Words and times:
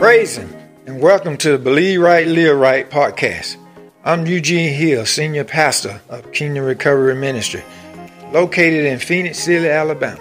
Praise 0.00 0.38
Him 0.38 0.50
and 0.86 1.02
welcome 1.02 1.36
to 1.36 1.52
the 1.52 1.58
Believe 1.58 2.00
Right, 2.00 2.26
Live 2.26 2.56
Right 2.56 2.88
podcast. 2.88 3.58
I'm 4.02 4.26
Eugene 4.26 4.72
Hill, 4.72 5.04
Senior 5.04 5.44
Pastor 5.44 6.00
of 6.08 6.32
Kingdom 6.32 6.64
Recovery 6.64 7.14
Ministry, 7.14 7.62
located 8.32 8.86
in 8.86 8.98
Phenix 8.98 9.40
City, 9.40 9.68
Alabama, 9.68 10.18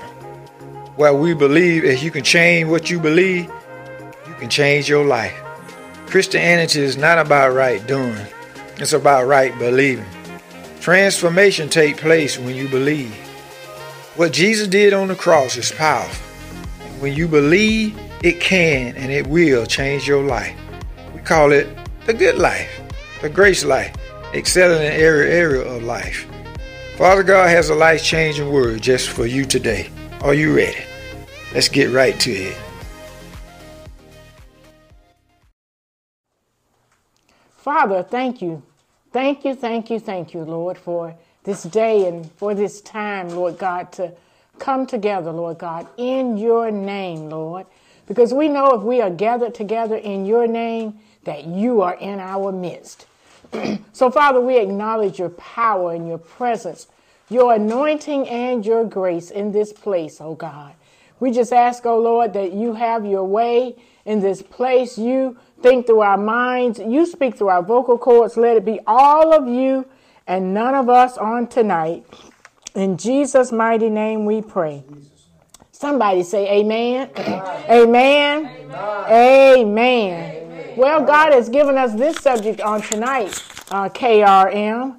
where 0.97 1.13
we 1.13 1.33
believe 1.33 1.85
if 1.85 2.03
you 2.03 2.11
can 2.11 2.25
change 2.25 2.67
what 2.67 2.89
you 2.89 2.99
believe, 2.99 3.49
you 4.27 4.33
can 4.33 4.49
change 4.49 4.89
your 4.89 5.05
life. 5.05 5.33
Christianity 6.07 6.81
is 6.81 6.97
not 6.97 7.17
about 7.17 7.53
right 7.53 7.87
doing, 7.87 8.27
it's 8.79 8.91
about 8.91 9.27
right 9.27 9.57
believing. 9.59 10.05
Transformation 10.81 11.69
takes 11.69 12.01
place 12.01 12.37
when 12.37 12.53
you 12.53 12.67
believe. 12.67 13.15
What 14.17 14.33
Jesus 14.33 14.67
did 14.67 14.91
on 14.91 15.07
the 15.07 15.15
cross 15.15 15.55
is 15.55 15.71
powerful. 15.71 16.21
When 16.99 17.13
you 17.13 17.29
believe, 17.29 17.97
it 18.23 18.41
can 18.41 18.95
and 18.95 19.11
it 19.11 19.27
will 19.27 19.65
change 19.65 20.07
your 20.07 20.23
life. 20.23 20.55
We 21.13 21.21
call 21.21 21.51
it 21.51 21.67
the 22.05 22.13
good 22.13 22.37
life, 22.37 22.69
the 23.21 23.29
grace 23.29 23.63
life, 23.63 23.95
excelling 24.33 24.81
in 24.81 24.91
every 24.91 25.31
area 25.31 25.61
of 25.61 25.83
life. 25.83 26.27
Father 26.97 27.23
God 27.23 27.49
has 27.49 27.69
a 27.69 27.75
life 27.75 28.03
changing 28.03 28.51
word 28.51 28.81
just 28.81 29.09
for 29.09 29.25
you 29.25 29.45
today. 29.45 29.89
Are 30.21 30.33
you 30.33 30.55
ready? 30.55 30.83
Let's 31.53 31.69
get 31.69 31.91
right 31.91 32.19
to 32.19 32.31
it. 32.31 32.57
Father, 37.57 38.03
thank 38.03 38.41
you. 38.41 38.61
Thank 39.11 39.45
you, 39.45 39.55
thank 39.55 39.89
you, 39.89 39.99
thank 39.99 40.33
you, 40.33 40.41
Lord, 40.41 40.77
for 40.77 41.15
this 41.43 41.63
day 41.63 42.07
and 42.07 42.29
for 42.33 42.53
this 42.53 42.81
time, 42.81 43.29
Lord 43.29 43.57
God, 43.57 43.91
to 43.93 44.11
come 44.59 44.85
together, 44.85 45.31
Lord 45.31 45.57
God, 45.57 45.87
in 45.97 46.37
your 46.37 46.69
name, 46.69 47.29
Lord. 47.29 47.65
Because 48.09 48.33
we 48.33 48.49
know 48.49 48.71
if 48.71 48.81
we 48.81 48.99
are 48.99 49.11
gathered 49.11 49.53
together 49.53 49.95
in 49.95 50.25
your 50.25 50.47
name, 50.47 50.99
that 51.23 51.45
you 51.45 51.81
are 51.81 51.93
in 51.93 52.19
our 52.19 52.51
midst. 52.51 53.05
so, 53.93 54.09
Father, 54.09 54.41
we 54.41 54.57
acknowledge 54.57 55.19
your 55.19 55.29
power 55.29 55.93
and 55.93 56.07
your 56.07 56.17
presence, 56.17 56.87
your 57.29 57.53
anointing 57.53 58.27
and 58.27 58.65
your 58.65 58.83
grace 58.83 59.29
in 59.29 59.51
this 59.51 59.71
place, 59.71 60.19
oh 60.19 60.33
God. 60.33 60.73
We 61.19 61.31
just 61.31 61.53
ask, 61.53 61.85
oh 61.85 61.99
Lord, 61.99 62.33
that 62.33 62.51
you 62.51 62.73
have 62.73 63.05
your 63.05 63.25
way 63.25 63.75
in 64.05 64.21
this 64.21 64.41
place. 64.41 64.97
You 64.97 65.37
think 65.61 65.85
through 65.85 66.01
our 66.01 66.17
minds, 66.17 66.79
you 66.79 67.05
speak 67.05 67.35
through 67.35 67.49
our 67.49 67.61
vocal 67.61 67.97
cords. 67.97 68.37
Let 68.37 68.57
it 68.57 68.65
be 68.65 68.79
all 68.87 69.33
of 69.33 69.47
you 69.47 69.85
and 70.25 70.53
none 70.53 70.73
of 70.73 70.89
us 70.89 71.17
on 71.17 71.47
tonight. 71.47 72.05
In 72.73 72.97
Jesus' 72.97 73.51
mighty 73.51 73.89
name 73.89 74.25
we 74.25 74.41
pray. 74.41 74.83
Somebody 75.79 76.23
say 76.23 76.59
amen. 76.59 77.09
Amen. 77.69 78.51
Amen. 79.09 80.73
Well, 80.75 81.05
God 81.05 81.31
has 81.31 81.47
given 81.47 81.77
us 81.77 81.93
this 81.93 82.17
subject 82.17 82.59
on 82.59 82.81
tonight, 82.81 83.41
uh, 83.71 83.87
KRM, 83.87 84.97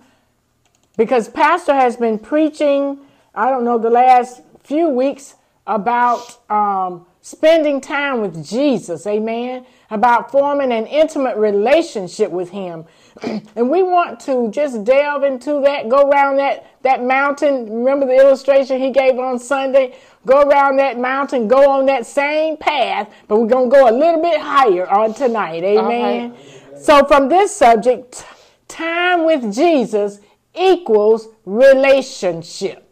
because 0.97 1.29
Pastor 1.29 1.75
has 1.75 1.99
been 1.99 2.19
preaching, 2.19 2.99
I 3.35 3.51
don't 3.51 3.63
know, 3.63 3.77
the 3.77 3.91
last 3.91 4.41
few 4.63 4.89
weeks 4.89 5.35
about 5.67 6.41
um, 6.51 7.05
spending 7.21 7.83
time 7.83 8.23
with 8.23 8.43
Jesus. 8.43 9.07
Amen. 9.07 9.67
About 9.91 10.33
forming 10.33 10.73
an 10.73 10.87
intimate 10.87 11.37
relationship 11.37 12.31
with 12.31 12.49
Him. 12.49 12.87
and 13.23 13.69
we 13.69 13.83
want 13.83 14.19
to 14.21 14.51
just 14.51 14.85
delve 14.85 15.25
into 15.25 15.61
that, 15.61 15.91
go 15.91 16.09
around 16.09 16.37
that, 16.37 16.71
that 16.83 17.05
mountain. 17.05 17.71
Remember 17.71 18.07
the 18.07 18.17
illustration 18.17 18.81
he 18.81 18.91
gave 18.91 19.19
on 19.19 19.39
Sunday? 19.39 19.99
Go 20.27 20.43
around 20.43 20.77
that 20.77 20.99
mountain, 20.99 21.49
go 21.49 21.71
on 21.71 21.87
that 21.87 22.07
same 22.07 22.57
path, 22.57 23.13
but 23.29 23.41
we're 23.41 23.49
going 23.49 23.71
to 23.71 23.77
go 23.77 23.89
a 23.89 23.95
little 23.97 24.21
bit 24.21 24.41
higher 24.41 24.89
on 24.89 25.15
tonight. 25.15 25.63
Amen. 25.65 26.33
Right. 26.33 26.79
So, 26.79 27.05
from 27.05 27.29
this 27.29 27.55
subject, 27.55 28.25
time 28.69 29.25
with 29.25 29.55
Jesus 29.55 30.21
equals 30.55 31.29
relationship. 31.45 32.87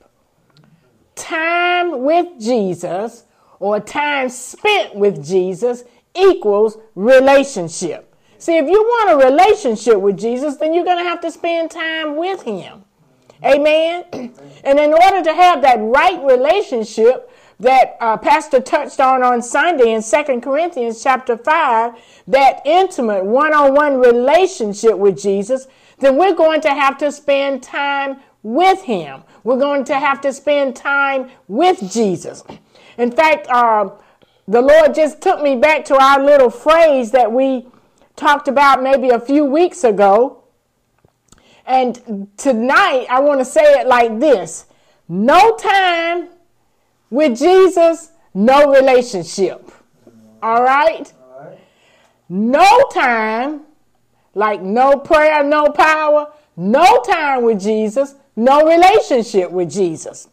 Time 1.15 2.03
with 2.03 2.41
Jesus 2.41 3.25
or 3.59 3.81
time 3.81 4.29
spent 4.29 4.95
with 4.95 5.25
Jesus 5.25 5.85
equals 6.15 6.79
relationship. 6.95 8.15
See, 8.39 8.57
if 8.57 8.69
you 8.69 8.81
want 8.81 9.11
a 9.21 9.27
relationship 9.27 10.01
with 10.01 10.17
Jesus, 10.17 10.57
then 10.57 10.73
you're 10.73 10.85
going 10.85 10.99
to 10.99 11.05
have 11.05 11.21
to 11.23 11.31
spend 11.31 11.71
time 11.71 12.17
with 12.17 12.43
him. 12.43 12.85
Amen. 13.45 14.05
And 14.65 14.79
in 14.79 14.93
order 14.93 15.23
to 15.23 15.33
have 15.33 15.63
that 15.63 15.79
right 15.81 16.23
relationship 16.25 17.31
that 17.61 17.97
uh, 18.01 18.17
Pastor 18.17 18.61
touched 18.61 19.01
on 19.01 19.23
on 19.23 19.43
Sunday 19.43 19.93
in 19.93 20.03
Second 20.03 20.43
Corinthians 20.43 21.03
chapter 21.03 21.37
5, 21.37 21.93
that 22.29 22.63
intimate 22.65 23.25
one 23.25 23.53
on 23.55 23.75
one 23.75 23.99
relationship 23.99 24.97
with 24.97 25.21
Jesus, 25.21 25.67
then 25.99 26.17
we're 26.17 26.35
going 26.35 26.61
to 26.63 26.71
have 26.71 26.99
to 26.99 27.11
spend 27.11 27.63
time 27.63 28.19
with 28.43 28.83
Him. 28.83 29.23
We're 29.45 29.59
going 29.59 29.85
to 29.85 29.99
have 29.99 30.21
to 30.23 30.33
spend 30.33 30.77
time 30.77 31.31
with 31.49 31.91
Jesus. 31.93 32.45
In 32.97 33.11
fact, 33.11 33.49
uh, 33.49 33.91
the 34.47 34.63
Lord 34.63 34.95
just 34.95 35.21
took 35.21 35.43
me 35.43 35.57
back 35.57 35.85
to 35.87 35.97
our 35.97 36.23
little 36.23 36.51
phrase 36.51 37.11
that 37.13 37.31
we 37.31 37.67
talked 38.17 38.49
about 38.49 38.83
maybe 38.83 39.11
a 39.11 39.21
few 39.21 39.45
weeks 39.45 39.85
ago 39.85 40.43
and 41.69 42.29
tonight, 42.39 43.07
I 43.11 43.21
want 43.21 43.41
to 43.41 43.45
say 43.45 43.63
it 43.81 43.87
like 43.87 44.19
this 44.19 44.67
no 45.09 45.57
time 45.57 46.29
with 47.11 47.39
Jesus, 47.39 48.11
no 48.35 48.73
relationship. 48.73 49.71
All 50.43 50.63
right? 50.63 51.13
No 52.29 52.89
time, 52.93 53.63
like 54.35 54.63
no 54.63 54.99
prayer, 54.99 55.43
no 55.45 55.71
power, 55.71 56.33
no 56.57 57.03
time 57.03 57.43
with 57.43 57.61
Jesus, 57.61 58.15
no 58.37 58.67
relationship 58.67 59.51
with 59.51 59.71
Jesus. 59.71 60.29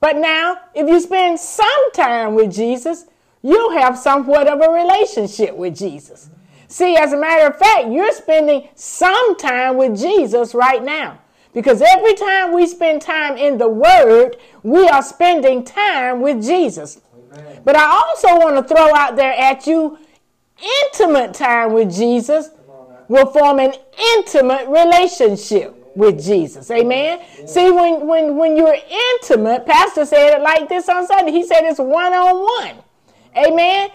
But 0.00 0.16
now, 0.16 0.58
if 0.74 0.88
you 0.88 1.00
spend 1.00 1.38
some 1.38 1.92
time 1.92 2.34
with 2.34 2.52
Jesus, 2.52 3.06
you 3.42 3.70
have 3.70 3.98
somewhat 3.98 4.48
of 4.48 4.60
a 4.60 4.70
relationship 4.70 5.56
with 5.56 5.76
Jesus. 5.76 6.30
See, 6.72 6.96
as 6.96 7.12
a 7.12 7.18
matter 7.18 7.48
of 7.48 7.58
fact, 7.58 7.88
you're 7.88 8.12
spending 8.12 8.66
some 8.74 9.36
time 9.36 9.76
with 9.76 9.94
Jesus 9.94 10.54
right 10.54 10.82
now. 10.82 11.18
Because 11.52 11.82
every 11.82 12.14
time 12.14 12.54
we 12.54 12.66
spend 12.66 13.02
time 13.02 13.36
in 13.36 13.58
the 13.58 13.68
Word, 13.68 14.38
we 14.62 14.88
are 14.88 15.02
spending 15.02 15.64
time 15.64 16.22
with 16.22 16.42
Jesus. 16.42 17.02
Amen. 17.30 17.60
But 17.62 17.76
I 17.76 17.84
also 17.84 18.28
want 18.38 18.56
to 18.56 18.74
throw 18.74 18.94
out 18.94 19.16
there 19.16 19.34
at 19.34 19.66
you 19.66 19.98
intimate 20.86 21.34
time 21.34 21.74
with 21.74 21.94
Jesus 21.94 22.48
will 23.06 23.26
form 23.26 23.58
an 23.58 23.74
intimate 24.16 24.66
relationship 24.68 25.76
with 25.94 26.24
Jesus. 26.24 26.70
Amen. 26.70 27.20
Yeah. 27.38 27.46
See, 27.46 27.70
when, 27.70 28.06
when, 28.06 28.38
when 28.38 28.56
you're 28.56 28.78
intimate, 29.20 29.66
Pastor 29.66 30.06
said 30.06 30.38
it 30.38 30.40
like 30.40 30.70
this 30.70 30.88
on 30.88 31.06
Sunday. 31.06 31.32
He 31.32 31.44
said 31.44 31.64
it's 31.64 31.78
one 31.78 32.14
on 32.14 32.38
one. 32.38 32.82
Amen. 33.36 33.90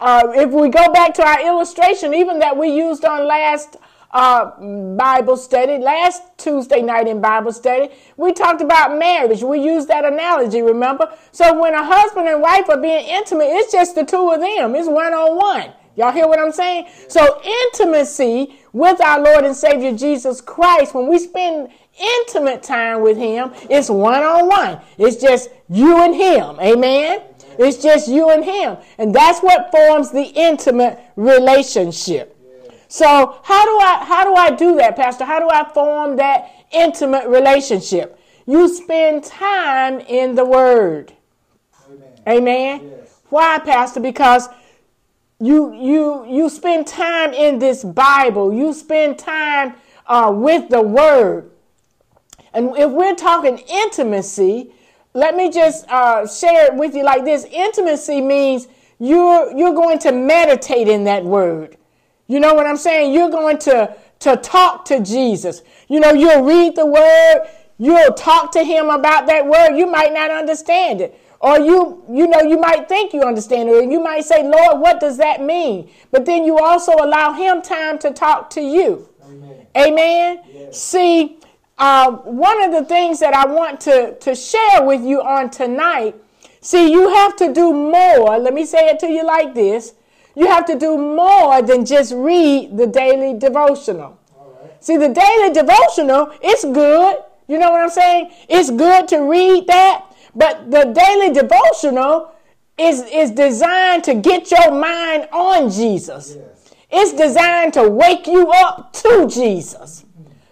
Uh, 0.00 0.32
if 0.34 0.50
we 0.50 0.68
go 0.70 0.90
back 0.92 1.12
to 1.14 1.22
our 1.22 1.46
illustration, 1.46 2.14
even 2.14 2.38
that 2.38 2.56
we 2.56 2.68
used 2.68 3.04
on 3.04 3.26
last 3.26 3.76
uh, 4.12 4.50
Bible 4.96 5.36
study, 5.36 5.78
last 5.78 6.22
Tuesday 6.38 6.80
night 6.82 7.06
in 7.06 7.20
Bible 7.20 7.52
study, 7.52 7.90
we 8.16 8.32
talked 8.32 8.62
about 8.62 8.98
marriage. 8.98 9.42
We 9.42 9.60
used 9.62 9.88
that 9.88 10.04
analogy, 10.04 10.62
remember? 10.62 11.12
So 11.32 11.60
when 11.60 11.74
a 11.74 11.84
husband 11.84 12.28
and 12.28 12.40
wife 12.40 12.68
are 12.70 12.80
being 12.80 13.06
intimate, 13.06 13.48
it's 13.50 13.70
just 13.70 13.94
the 13.94 14.04
two 14.04 14.30
of 14.30 14.40
them, 14.40 14.74
it's 14.74 14.88
one 14.88 15.12
on 15.12 15.36
one. 15.36 15.72
Y'all 15.96 16.12
hear 16.12 16.26
what 16.26 16.38
I'm 16.38 16.52
saying? 16.52 16.86
So 17.08 17.42
intimacy 17.44 18.58
with 18.72 19.00
our 19.02 19.20
Lord 19.20 19.44
and 19.44 19.54
Savior 19.54 19.94
Jesus 19.94 20.40
Christ, 20.40 20.94
when 20.94 21.08
we 21.08 21.18
spend 21.18 21.68
intimate 22.00 22.62
time 22.62 23.02
with 23.02 23.18
Him, 23.18 23.52
it's 23.68 23.90
one 23.90 24.22
on 24.22 24.48
one. 24.48 24.80
It's 24.96 25.16
just 25.16 25.50
you 25.68 26.02
and 26.02 26.14
Him. 26.14 26.58
Amen. 26.60 27.20
It's 27.60 27.76
just 27.76 28.08
you 28.08 28.30
and 28.30 28.42
him. 28.42 28.78
And 28.96 29.14
that's 29.14 29.40
what 29.40 29.70
forms 29.70 30.10
the 30.10 30.22
intimate 30.22 30.98
relationship. 31.14 32.34
So 32.88 33.38
how 33.44 33.64
do 33.66 33.78
I 33.78 34.04
how 34.04 34.24
do 34.24 34.34
I 34.34 34.50
do 34.50 34.76
that, 34.76 34.96
Pastor? 34.96 35.26
How 35.26 35.38
do 35.38 35.48
I 35.50 35.70
form 35.72 36.16
that 36.16 36.50
intimate 36.72 37.28
relationship? 37.28 38.18
You 38.46 38.66
spend 38.66 39.24
time 39.24 40.00
in 40.00 40.34
the 40.34 40.44
Word. 40.44 41.12
Amen. 41.86 42.08
Amen? 42.26 42.90
Yes. 42.98 43.20
Why, 43.28 43.58
Pastor? 43.58 44.00
Because 44.00 44.48
you 45.38 45.74
you 45.74 46.26
you 46.26 46.48
spend 46.48 46.86
time 46.86 47.34
in 47.34 47.58
this 47.58 47.84
Bible. 47.84 48.54
You 48.54 48.72
spend 48.72 49.18
time 49.18 49.74
uh, 50.06 50.32
with 50.34 50.70
the 50.70 50.80
Word. 50.80 51.50
And 52.54 52.76
if 52.76 52.90
we're 52.90 53.14
talking 53.14 53.58
intimacy, 53.58 54.72
let 55.14 55.34
me 55.36 55.50
just 55.50 55.88
uh, 55.88 56.26
share 56.26 56.66
it 56.66 56.74
with 56.74 56.94
you 56.94 57.02
like 57.04 57.24
this 57.24 57.44
intimacy 57.44 58.20
means 58.20 58.68
you're 58.98 59.50
you're 59.56 59.74
going 59.74 59.98
to 59.98 60.12
meditate 60.12 60.88
in 60.88 61.04
that 61.04 61.24
word 61.24 61.76
you 62.26 62.38
know 62.38 62.54
what 62.54 62.66
i'm 62.66 62.76
saying 62.76 63.12
you're 63.14 63.30
going 63.30 63.58
to 63.58 63.94
to 64.18 64.36
talk 64.36 64.84
to 64.84 65.00
jesus 65.00 65.62
you 65.88 65.98
know 66.00 66.12
you'll 66.12 66.44
read 66.44 66.76
the 66.76 66.86
word 66.86 67.48
you'll 67.78 68.12
talk 68.12 68.52
to 68.52 68.62
him 68.62 68.90
about 68.90 69.26
that 69.26 69.46
word 69.46 69.76
you 69.76 69.86
might 69.86 70.12
not 70.12 70.30
understand 70.30 71.00
it 71.00 71.18
Or 71.40 71.58
you, 71.58 72.04
you 72.10 72.28
know, 72.28 72.42
you 72.42 72.58
might 72.60 72.86
think 72.86 73.14
you 73.14 73.22
understand 73.22 73.70
it, 73.70 73.72
or 73.72 73.82
you 73.82 73.98
might 73.98 74.24
say, 74.26 74.42
Lord, 74.42 74.78
what 74.78 75.00
does 75.00 75.16
that 75.16 75.40
mean? 75.40 75.88
But 76.10 76.26
then 76.26 76.44
you 76.44 76.58
also 76.58 76.92
allow 76.92 77.32
him 77.32 77.62
time 77.62 77.98
to 78.00 78.10
talk 78.12 78.50
to 78.50 78.60
you. 78.60 79.08
Amen. 79.24 79.66
Amen? 79.74 80.40
Yes. 80.52 80.82
See, 80.82 81.38
uh, 81.80 82.12
one 82.12 82.62
of 82.62 82.72
the 82.72 82.84
things 82.84 83.18
that 83.20 83.32
I 83.32 83.46
want 83.46 83.80
to, 83.80 84.14
to 84.18 84.34
share 84.34 84.82
with 84.82 85.02
you 85.02 85.22
on 85.22 85.50
tonight, 85.50 86.14
see, 86.60 86.92
you 86.92 87.08
have 87.08 87.34
to 87.36 87.52
do 87.52 87.72
more. 87.72 88.38
Let 88.38 88.52
me 88.52 88.66
say 88.66 88.90
it 88.90 88.98
to 89.00 89.06
you 89.06 89.24
like 89.24 89.54
this. 89.54 89.94
You 90.36 90.46
have 90.46 90.66
to 90.66 90.78
do 90.78 90.96
more 90.96 91.62
than 91.62 91.86
just 91.86 92.12
read 92.14 92.76
the 92.76 92.86
daily 92.86 93.38
devotional. 93.38 94.18
See, 94.80 94.96
the 94.96 95.08
daily 95.08 95.52
devotional, 95.52 96.32
it's 96.42 96.64
good. 96.64 97.18
You 97.48 97.58
know 97.58 97.70
what 97.70 97.82
I'm 97.82 97.90
saying? 97.90 98.30
It's 98.48 98.70
good 98.70 99.08
to 99.08 99.18
read 99.18 99.66
that. 99.66 100.04
But 100.34 100.70
the 100.70 100.84
daily 100.84 101.32
devotional 101.32 102.32
is, 102.78 103.02
is 103.10 103.30
designed 103.30 104.04
to 104.04 104.14
get 104.14 104.50
your 104.50 104.70
mind 104.70 105.28
on 105.32 105.70
Jesus. 105.70 106.36
Yes. 106.36 106.74
It's 106.90 107.12
designed 107.12 107.74
to 107.74 107.88
wake 107.88 108.26
you 108.26 108.50
up 108.50 108.92
to 108.94 109.26
Jesus. 109.28 110.04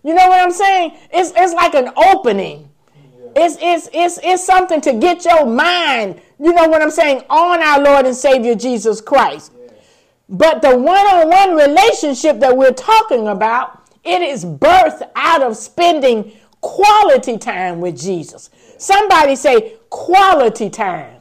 You 0.08 0.14
know 0.14 0.26
what 0.26 0.40
I'm 0.40 0.50
saying? 0.50 0.92
It's, 1.12 1.34
it's 1.36 1.52
like 1.52 1.74
an 1.74 1.90
opening. 1.94 2.70
Yeah. 2.96 3.44
It's, 3.44 3.58
it's, 3.60 3.90
it's, 3.92 4.18
it's 4.22 4.42
something 4.42 4.80
to 4.80 4.94
get 4.94 5.26
your 5.26 5.44
mind, 5.44 6.22
you 6.40 6.54
know 6.54 6.66
what 6.66 6.80
I'm 6.80 6.90
saying, 6.90 7.24
on 7.28 7.62
our 7.62 7.78
Lord 7.78 8.06
and 8.06 8.16
Savior 8.16 8.54
Jesus 8.54 9.02
Christ. 9.02 9.52
But 10.30 10.62
the 10.62 10.74
one 10.74 11.06
on 11.06 11.28
one 11.28 11.56
relationship 11.56 12.40
that 12.40 12.56
we're 12.56 12.72
talking 12.72 13.28
about, 13.28 13.86
it 14.02 14.22
is 14.22 14.46
birthed 14.46 15.06
out 15.14 15.42
of 15.42 15.58
spending 15.58 16.32
quality 16.62 17.36
time 17.36 17.82
with 17.82 18.00
Jesus. 18.00 18.48
Somebody 18.78 19.36
say 19.36 19.74
quality 19.90 20.70
time. 20.70 21.20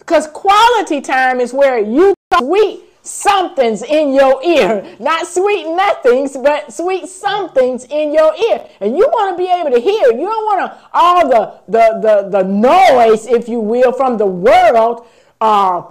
Because 0.00 0.26
quality 0.34 1.00
time 1.00 1.40
is 1.40 1.54
where 1.54 1.78
you 1.78 2.12
sweet 2.36 2.85
somethings 3.06 3.82
in 3.82 4.14
your 4.14 4.42
ear. 4.42 4.96
Not 4.98 5.26
sweet 5.26 5.68
nothings, 5.68 6.36
but 6.36 6.72
sweet 6.72 7.08
somethings 7.08 7.84
in 7.84 8.12
your 8.12 8.34
ear. 8.34 8.68
And 8.80 8.96
you 8.96 9.06
want 9.06 9.36
to 9.36 9.42
be 9.42 9.50
able 9.50 9.70
to 9.70 9.80
hear. 9.80 10.12
You 10.12 10.26
don't 10.26 10.44
want 10.44 10.72
to 10.72 10.78
all 10.92 11.28
the, 11.28 11.60
the, 11.68 12.00
the, 12.00 12.28
the 12.30 12.42
noise, 12.42 13.26
if 13.26 13.48
you 13.48 13.60
will, 13.60 13.92
from 13.92 14.18
the 14.18 14.26
world 14.26 15.06
uh, 15.40 15.82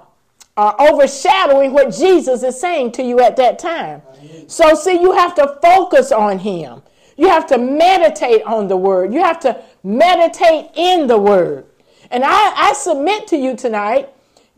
uh, 0.58 0.74
overshadowing 0.80 1.74
what 1.74 1.94
Jesus 1.94 2.44
is 2.44 2.60
saying 2.60 2.92
to 2.94 3.04
you 3.04 3.20
at 3.20 3.36
that 3.38 3.60
time. 3.60 4.02
So, 4.48 4.74
see, 4.74 5.00
you 5.00 5.12
have 5.12 5.36
to 5.36 5.58
focus 5.62 6.12
on 6.12 6.40
Him. 6.40 6.82
You 7.18 7.28
have 7.30 7.48
to 7.48 7.58
meditate 7.58 8.44
on 8.44 8.68
the 8.68 8.78
Word. 8.78 9.14
You 9.14 9.22
have 9.22 9.40
to 9.42 9.62
meditate 9.84 10.72
in 10.76 11.08
the 11.08 11.18
Word. 11.18 11.66
And 12.12 12.24
I, 12.24 12.70
I 12.70 12.74
submit 12.74 13.28
to 13.28 13.38
you 13.38 13.56
tonight, 13.56 14.10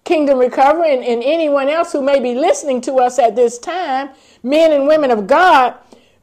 Kingdom 0.07 0.39
Recovery, 0.39 0.93
and, 0.93 1.03
and 1.03 1.21
anyone 1.21 1.67
else 1.67 1.91
who 1.91 2.01
may 2.01 2.21
be 2.21 2.33
listening 2.33 2.79
to 2.81 2.95
us 2.95 3.19
at 3.19 3.35
this 3.35 3.59
time, 3.59 4.09
men 4.41 4.71
and 4.71 4.87
women 4.87 5.11
of 5.11 5.27
God, 5.27 5.75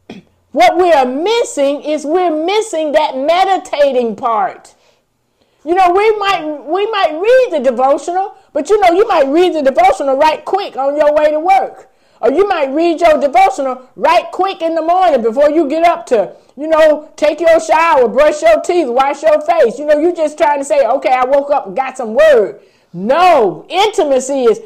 what 0.53 0.79
we 0.79 0.91
are 0.91 1.05
missing 1.05 1.83
is 1.83 2.07
we're 2.07 2.35
missing 2.35 2.93
that 2.93 3.15
meditating 3.15 4.17
part. 4.17 4.75
You 5.67 5.75
know, 5.75 5.93
we 5.93 6.17
might 6.17 6.45
we 6.67 6.91
might 6.91 7.13
read 7.13 7.61
the 7.61 7.71
devotional, 7.71 8.37
but 8.55 8.71
you 8.71 8.81
know, 8.81 8.91
you 8.93 9.07
might 9.07 9.27
read 9.27 9.55
the 9.55 9.63
devotional 9.63 10.17
right 10.17 10.43
quick 10.45 10.77
on 10.77 10.97
your 10.97 11.15
way 11.15 11.31
to 11.31 11.41
work. 11.41 11.91
Or 12.23 12.33
you 12.33 12.49
might 12.49 12.71
read 12.71 13.03
your 13.03 13.21
devotional 13.21 13.91
right 13.97 14.25
quick 14.33 14.63
in 14.63 14.75
the 14.75 14.83
morning 14.83 15.21
before 15.21 15.51
you 15.51 15.69
get 15.69 15.87
up 15.87 16.07
to, 16.07 16.35
you 16.57 16.69
know, 16.69 17.13
take 17.17 17.39
your 17.39 17.61
shower, 17.61 18.09
brush 18.09 18.41
your 18.41 18.63
teeth, 18.63 18.89
wash 18.89 19.23
your 19.23 19.43
face. 19.43 19.79
You 19.79 19.85
know, 19.85 19.99
you're 19.99 20.15
just 20.15 20.39
trying 20.39 20.61
to 20.61 20.65
say, 20.65 20.87
okay, 20.87 21.13
I 21.13 21.27
woke 21.27 21.51
up 21.51 21.75
got 21.75 21.99
some 21.99 22.15
word. 22.15 22.63
No, 22.94 23.67
intimacy 23.69 24.44
is 24.44 24.61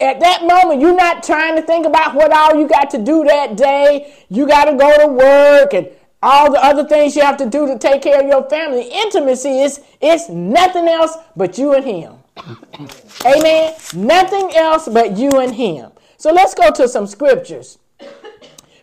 at 0.00 0.18
that 0.20 0.42
moment, 0.42 0.80
you're 0.80 0.96
not 0.96 1.22
trying 1.22 1.54
to 1.56 1.62
think 1.62 1.86
about 1.86 2.14
what 2.14 2.32
all 2.32 2.58
you 2.58 2.66
got 2.66 2.90
to 2.90 2.98
do 2.98 3.24
that 3.24 3.56
day. 3.56 4.14
You 4.28 4.46
got 4.46 4.64
to 4.64 4.76
go 4.76 5.06
to 5.06 5.12
work 5.12 5.74
and 5.74 5.88
all 6.22 6.50
the 6.50 6.64
other 6.64 6.84
things 6.88 7.14
you 7.14 7.22
have 7.22 7.36
to 7.36 7.48
do 7.48 7.66
to 7.66 7.78
take 7.78 8.02
care 8.02 8.20
of 8.20 8.26
your 8.26 8.48
family. 8.48 8.88
Intimacy 8.90 9.60
is 9.60 9.80
it's 10.00 10.28
nothing 10.28 10.88
else 10.88 11.16
but 11.36 11.58
you 11.58 11.74
and 11.74 11.84
him. 11.84 12.14
Amen. 13.26 13.74
Nothing 13.94 14.56
else 14.56 14.88
but 14.88 15.16
you 15.16 15.30
and 15.40 15.54
him. 15.54 15.92
So 16.16 16.32
let's 16.32 16.54
go 16.54 16.70
to 16.70 16.88
some 16.88 17.06
scriptures 17.06 17.78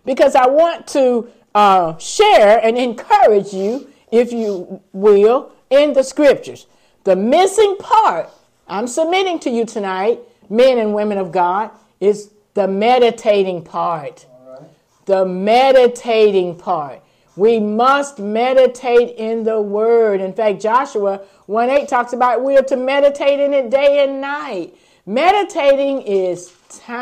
because 0.06 0.36
I 0.36 0.48
want 0.48 0.88
to 0.88 1.30
uh, 1.56 1.98
share 1.98 2.60
and 2.64 2.78
encourage 2.78 3.52
you, 3.52 3.90
if 4.12 4.32
you 4.32 4.82
will, 4.94 5.52
in 5.70 5.94
the 5.94 6.04
scriptures. 6.04 6.68
The 7.04 7.16
missing 7.16 7.78
part 7.80 8.30
I'm 8.72 8.88
submitting 8.88 9.38
to 9.40 9.50
you 9.50 9.66
tonight, 9.66 10.22
men 10.50 10.78
and 10.78 10.94
women 10.94 11.18
of 11.18 11.34
God, 11.34 11.72
is 12.00 12.32
the 12.54 12.70
meditating 12.70 13.66
part. 13.66 14.26
The 15.06 15.26
meditating 15.26 16.56
part. 16.56 17.02
We 17.36 17.60
must 17.60 18.18
meditate 18.20 19.18
in 19.18 19.44
the 19.44 19.60
word. 19.60 20.22
In 20.22 20.32
fact, 20.32 20.62
Joshua 20.62 21.20
1 21.48 21.70
8 21.70 21.90
talks 21.90 22.14
about 22.14 22.46
we 22.46 22.56
are 22.56 22.64
to 22.64 22.78
meditate 22.78 23.42
in 23.42 23.54
it 23.54 23.70
day 23.70 24.06
and 24.06 24.22
night. 24.22 24.74
Meditating 25.06 26.04
is 26.04 26.54
time. 26.70 27.02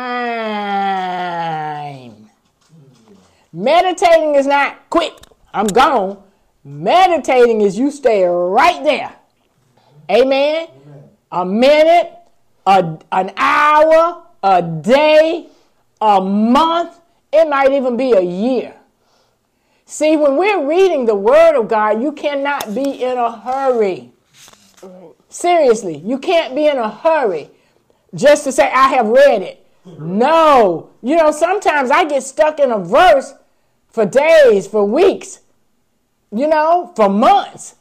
Meditating 3.52 4.34
is 4.34 4.48
not 4.48 4.90
quick, 4.90 5.14
I'm 5.54 5.68
gone. 5.68 6.20
Meditating 6.64 7.60
is 7.60 7.78
you 7.78 7.92
stay 7.92 8.24
right 8.24 8.82
there. 8.82 9.14
Amen. 10.10 10.66
A 11.32 11.44
minute, 11.44 12.12
a, 12.66 12.98
an 13.12 13.32
hour, 13.36 14.22
a 14.42 14.62
day, 14.62 15.46
a 16.00 16.20
month, 16.20 16.98
it 17.32 17.48
might 17.48 17.72
even 17.72 17.96
be 17.96 18.12
a 18.12 18.20
year. 18.20 18.74
See, 19.84 20.16
when 20.16 20.36
we're 20.36 20.68
reading 20.68 21.04
the 21.04 21.14
Word 21.14 21.58
of 21.58 21.68
God, 21.68 22.02
you 22.02 22.12
cannot 22.12 22.74
be 22.74 23.02
in 23.02 23.18
a 23.18 23.36
hurry. 23.40 24.12
Seriously, 25.28 25.98
you 25.98 26.18
can't 26.18 26.54
be 26.54 26.66
in 26.66 26.78
a 26.78 26.88
hurry 26.88 27.50
just 28.14 28.44
to 28.44 28.52
say, 28.52 28.70
I 28.70 28.88
have 28.88 29.06
read 29.06 29.42
it. 29.42 29.66
No. 29.84 30.90
You 31.02 31.16
know, 31.16 31.30
sometimes 31.30 31.90
I 31.90 32.04
get 32.04 32.22
stuck 32.22 32.60
in 32.60 32.70
a 32.70 32.78
verse 32.78 33.34
for 33.88 34.06
days, 34.06 34.66
for 34.66 34.84
weeks, 34.84 35.40
you 36.32 36.46
know, 36.46 36.92
for 36.94 37.08
months. 37.08 37.74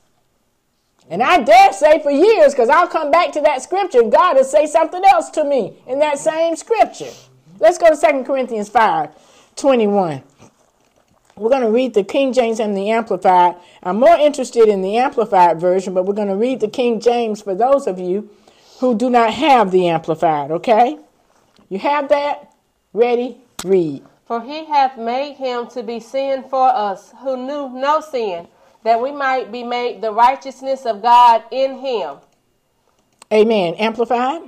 And 1.09 1.23
I 1.23 1.41
dare 1.41 1.73
say 1.73 2.01
for 2.01 2.11
years, 2.11 2.53
because 2.53 2.69
I'll 2.69 2.87
come 2.87 3.09
back 3.09 3.31
to 3.33 3.41
that 3.41 3.63
scripture 3.63 4.03
God 4.03 4.37
will 4.37 4.43
say 4.43 4.67
something 4.67 5.03
else 5.03 5.29
to 5.31 5.43
me 5.43 5.73
in 5.87 5.99
that 5.99 6.19
same 6.19 6.55
scripture. 6.55 7.11
Let's 7.59 7.77
go 7.77 7.93
to 7.93 7.95
2 7.95 8.23
Corinthians 8.23 8.69
5 8.69 9.09
21. 9.55 10.23
We're 11.35 11.49
going 11.49 11.63
to 11.63 11.71
read 11.71 11.93
the 11.93 12.03
King 12.03 12.33
James 12.33 12.59
and 12.59 12.75
the 12.75 12.89
Amplified. 12.91 13.55
I'm 13.81 13.97
more 13.97 14.17
interested 14.17 14.67
in 14.67 14.81
the 14.81 14.97
Amplified 14.97 15.59
version, 15.59 15.93
but 15.93 16.05
we're 16.05 16.13
going 16.13 16.27
to 16.27 16.35
read 16.35 16.59
the 16.59 16.67
King 16.67 16.99
James 16.99 17.41
for 17.41 17.55
those 17.55 17.87
of 17.87 17.97
you 17.97 18.29
who 18.79 18.95
do 18.95 19.09
not 19.09 19.33
have 19.33 19.71
the 19.71 19.87
Amplified, 19.87 20.51
okay? 20.51 20.99
You 21.69 21.79
have 21.79 22.09
that? 22.09 22.53
Ready? 22.93 23.37
Read. 23.63 24.03
For 24.25 24.41
he 24.41 24.65
hath 24.65 24.97
made 24.97 25.35
him 25.35 25.67
to 25.69 25.81
be 25.81 25.99
sin 25.99 26.43
for 26.49 26.67
us, 26.67 27.13
who 27.23 27.37
knew 27.37 27.69
no 27.69 28.01
sin, 28.01 28.47
that 28.83 29.01
we 29.01 29.11
might 29.11 29.51
be 29.51 29.63
made 29.63 30.01
the 30.01 30.11
righteousness 30.11 30.85
of 30.85 31.01
God 31.01 31.43
in 31.51 31.77
him. 31.77 32.17
Amen. 33.31 33.75
Amplified? 33.75 34.41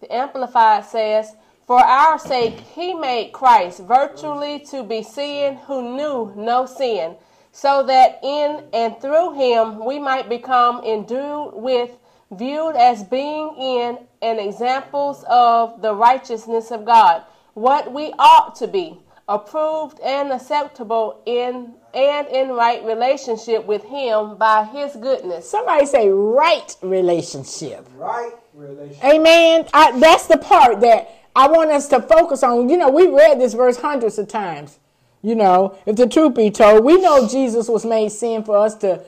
The 0.00 0.14
Amplified 0.14 0.84
says, 0.84 1.34
For 1.66 1.78
our 1.78 2.18
sake 2.18 2.58
he 2.60 2.94
made 2.94 3.32
Christ 3.32 3.80
virtually 3.80 4.60
to 4.70 4.82
be 4.82 5.02
sin 5.02 5.56
who 5.66 5.96
knew 5.96 6.32
no 6.36 6.66
sin, 6.66 7.16
so 7.52 7.84
that 7.84 8.18
in 8.22 8.64
and 8.72 9.00
through 9.00 9.34
him 9.34 9.84
we 9.84 9.98
might 9.98 10.28
become 10.28 10.82
endued 10.84 11.52
with 11.54 11.90
viewed 12.32 12.76
as 12.76 13.04
being 13.04 13.54
in 13.56 13.98
and 14.22 14.40
examples 14.40 15.24
of 15.28 15.80
the 15.82 15.94
righteousness 15.94 16.70
of 16.70 16.84
God, 16.84 17.22
what 17.54 17.92
we 17.92 18.12
ought 18.18 18.56
to 18.56 18.66
be, 18.66 18.98
approved 19.28 20.00
and 20.00 20.32
acceptable 20.32 21.22
in 21.26 21.74
and 21.94 22.26
in 22.28 22.50
right 22.50 22.84
relationship 22.84 23.64
with 23.64 23.82
him 23.84 24.36
by 24.36 24.64
his 24.64 24.96
goodness. 24.96 25.48
Somebody 25.48 25.86
say 25.86 26.08
right 26.08 26.76
relationship. 26.82 27.88
Right 27.94 28.32
relationship. 28.52 29.04
Amen. 29.04 29.66
I, 29.72 29.98
that's 29.98 30.26
the 30.26 30.38
part 30.38 30.80
that 30.80 31.08
I 31.36 31.48
want 31.48 31.70
us 31.70 31.88
to 31.88 32.02
focus 32.02 32.42
on. 32.42 32.68
You 32.68 32.76
know, 32.76 32.90
we 32.90 33.06
read 33.06 33.40
this 33.40 33.54
verse 33.54 33.76
hundreds 33.76 34.18
of 34.18 34.28
times. 34.28 34.78
You 35.22 35.34
know, 35.34 35.78
if 35.86 35.96
the 35.96 36.06
truth 36.06 36.34
be 36.34 36.50
told, 36.50 36.84
we 36.84 37.00
know 37.00 37.26
Jesus 37.26 37.68
was 37.68 37.86
made 37.86 38.10
sin 38.10 38.44
for 38.44 38.58
us 38.58 38.74
to 38.78 39.02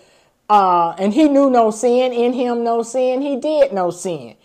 uh, 0.48 0.94
and 0.98 1.12
he 1.12 1.28
knew 1.28 1.50
no 1.50 1.70
sin, 1.70 2.12
in 2.12 2.32
him 2.32 2.62
no 2.62 2.82
sin, 2.82 3.20
he 3.20 3.36
did 3.36 3.72
no 3.72 3.90
sin. 3.90 4.36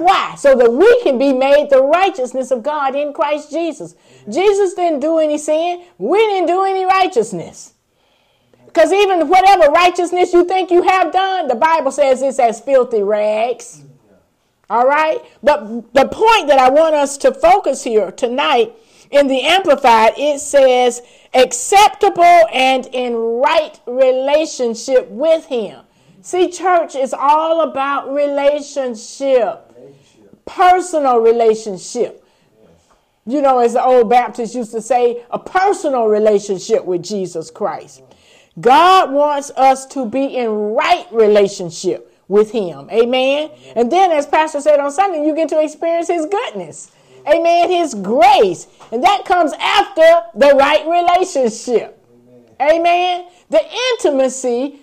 Why? 0.00 0.34
So 0.36 0.54
that 0.56 0.72
we 0.72 1.02
can 1.02 1.18
be 1.18 1.32
made 1.32 1.68
the 1.68 1.82
righteousness 1.82 2.50
of 2.50 2.62
God 2.62 2.96
in 2.96 3.12
Christ 3.12 3.50
Jesus. 3.50 3.94
Jesus 4.30 4.72
didn't 4.72 5.00
do 5.00 5.18
any 5.18 5.36
sin, 5.36 5.84
we 5.98 6.18
didn't 6.18 6.46
do 6.46 6.64
any 6.64 6.86
righteousness. 6.86 7.74
Because 8.64 8.92
even 8.92 9.28
whatever 9.28 9.70
righteousness 9.70 10.32
you 10.32 10.44
think 10.44 10.70
you 10.70 10.82
have 10.82 11.12
done, 11.12 11.48
the 11.48 11.54
Bible 11.54 11.90
says 11.90 12.22
it's 12.22 12.38
as 12.38 12.60
filthy 12.60 13.02
rags. 13.02 13.84
All 14.70 14.86
right? 14.86 15.20
But 15.42 15.92
the 15.92 16.08
point 16.08 16.48
that 16.48 16.58
I 16.58 16.70
want 16.70 16.94
us 16.94 17.18
to 17.18 17.34
focus 17.34 17.84
here 17.84 18.10
tonight 18.10 18.72
in 19.10 19.26
the 19.26 19.42
Amplified, 19.42 20.14
it 20.16 20.40
says 20.40 21.02
acceptable 21.34 22.46
and 22.54 22.86
in 22.86 23.14
right 23.16 23.78
relationship 23.86 25.08
with 25.10 25.44
Him. 25.46 25.84
See, 26.22 26.50
church 26.50 26.94
is 26.94 27.12
all 27.12 27.62
about 27.62 28.12
relationship, 28.12 29.69
personal 30.54 31.18
relationship. 31.18 32.24
You 33.26 33.42
know, 33.42 33.58
as 33.58 33.74
the 33.74 33.84
old 33.84 34.10
Baptists 34.10 34.54
used 34.54 34.72
to 34.72 34.82
say, 34.82 35.22
a 35.30 35.38
personal 35.38 36.06
relationship 36.06 36.84
with 36.84 37.02
Jesus 37.02 37.50
Christ. 37.50 38.02
God 38.60 39.12
wants 39.12 39.50
us 39.50 39.86
to 39.86 40.06
be 40.06 40.36
in 40.36 40.50
right 40.50 41.06
relationship 41.12 42.12
with 42.28 42.50
Him. 42.50 42.88
Amen. 42.90 43.50
And 43.76 43.90
then, 43.92 44.10
as 44.10 44.26
Pastor 44.26 44.60
said 44.60 44.80
on 44.80 44.90
Sunday, 44.90 45.24
you 45.24 45.34
get 45.34 45.48
to 45.50 45.62
experience 45.62 46.08
His 46.08 46.26
goodness. 46.26 46.90
Amen. 47.28 47.70
His 47.70 47.94
grace. 47.94 48.66
And 48.90 49.04
that 49.04 49.24
comes 49.24 49.52
after 49.60 50.22
the 50.34 50.54
right 50.56 50.86
relationship. 50.86 51.96
Amen. 52.60 53.28
The 53.50 53.62
intimacy 53.92 54.79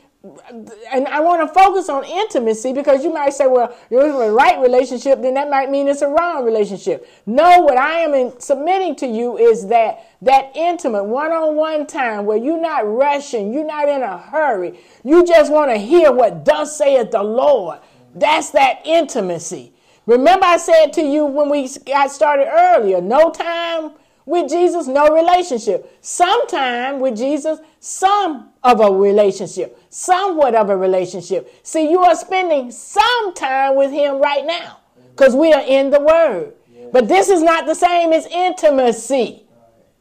and 0.92 1.08
I 1.08 1.20
want 1.20 1.48
to 1.48 1.54
focus 1.54 1.90
on 1.90 2.04
intimacy 2.04 2.74
because 2.74 3.04
you 3.04 3.14
might 3.14 3.34
say, 3.34 3.48
well, 3.48 3.76
you're 3.90 4.06
in 4.06 4.30
a 4.30 4.32
right 4.32 4.60
relationship, 4.60 5.22
then 5.22 5.34
that 5.36 5.50
might 5.50 5.70
mean 5.70 5.88
it's 5.88 6.02
a 6.02 6.08
wrong 6.08 6.46
relationship. 6.46 7.08
No, 7.26 7.60
what 7.62 7.78
I 7.78 8.00
am 8.00 8.14
in, 8.14 8.40
submitting 8.40 8.96
to 8.98 9.08
you 9.08 9.38
is 9.38 9.68
that 9.68 10.06
that 10.22 10.52
intimate 10.56 11.04
one-on-one 11.04 11.88
time 11.88 12.26
where 12.26 12.38
you're 12.38 12.62
not 12.62 12.82
rushing, 12.82 13.54
you're 13.54 13.66
not 13.66 13.88
in 13.90 14.02
a 14.02 14.18
hurry, 14.18 14.80
you 15.04 15.26
just 15.26 15.52
want 15.52 15.72
to 15.72 15.78
hear 15.78 16.12
what 16.12 16.46
thus 16.46 16.78
saith 16.78 17.12
the 17.12 17.24
Lord. 17.24 17.80
That's 18.16 18.50
that 18.52 18.82
intimacy. 18.86 19.74
Remember, 20.06 20.46
I 20.46 20.58
said 20.58 20.94
to 20.94 21.02
you 21.02 21.26
when 21.26 21.50
we 21.50 21.70
got 21.86 22.12
started 22.12 22.48
earlier, 22.50 23.02
no 23.02 23.30
time 23.30 23.92
with 24.28 24.52
Jesus, 24.52 24.88
no 24.88 25.08
relationship. 25.08 25.98
Sometime 26.02 27.00
with 27.00 27.16
Jesus, 27.18 27.60
some 27.80 28.50
of 28.62 28.82
a 28.82 28.92
relationship, 28.92 29.82
somewhat 29.90 30.54
of 30.54 30.70
a 30.70 30.76
relationship. 30.78 31.50
See, 31.64 31.90
you 31.90 32.00
are 32.02 32.14
spending 32.14 32.70
some 32.70 33.34
time 33.34 33.78
with 33.78 33.90
Him 33.90 34.22
right 34.22 34.46
now 34.46 34.80
because 35.12 35.34
we 35.34 35.54
are 35.54 35.64
in 35.64 35.90
the 35.90 36.02
Word. 36.02 36.54
But 36.92 37.08
this 37.08 37.30
is 37.30 37.42
not 37.42 37.66
the 37.66 37.74
same 37.74 38.12
as 38.12 38.28
intimacy. 38.28 39.46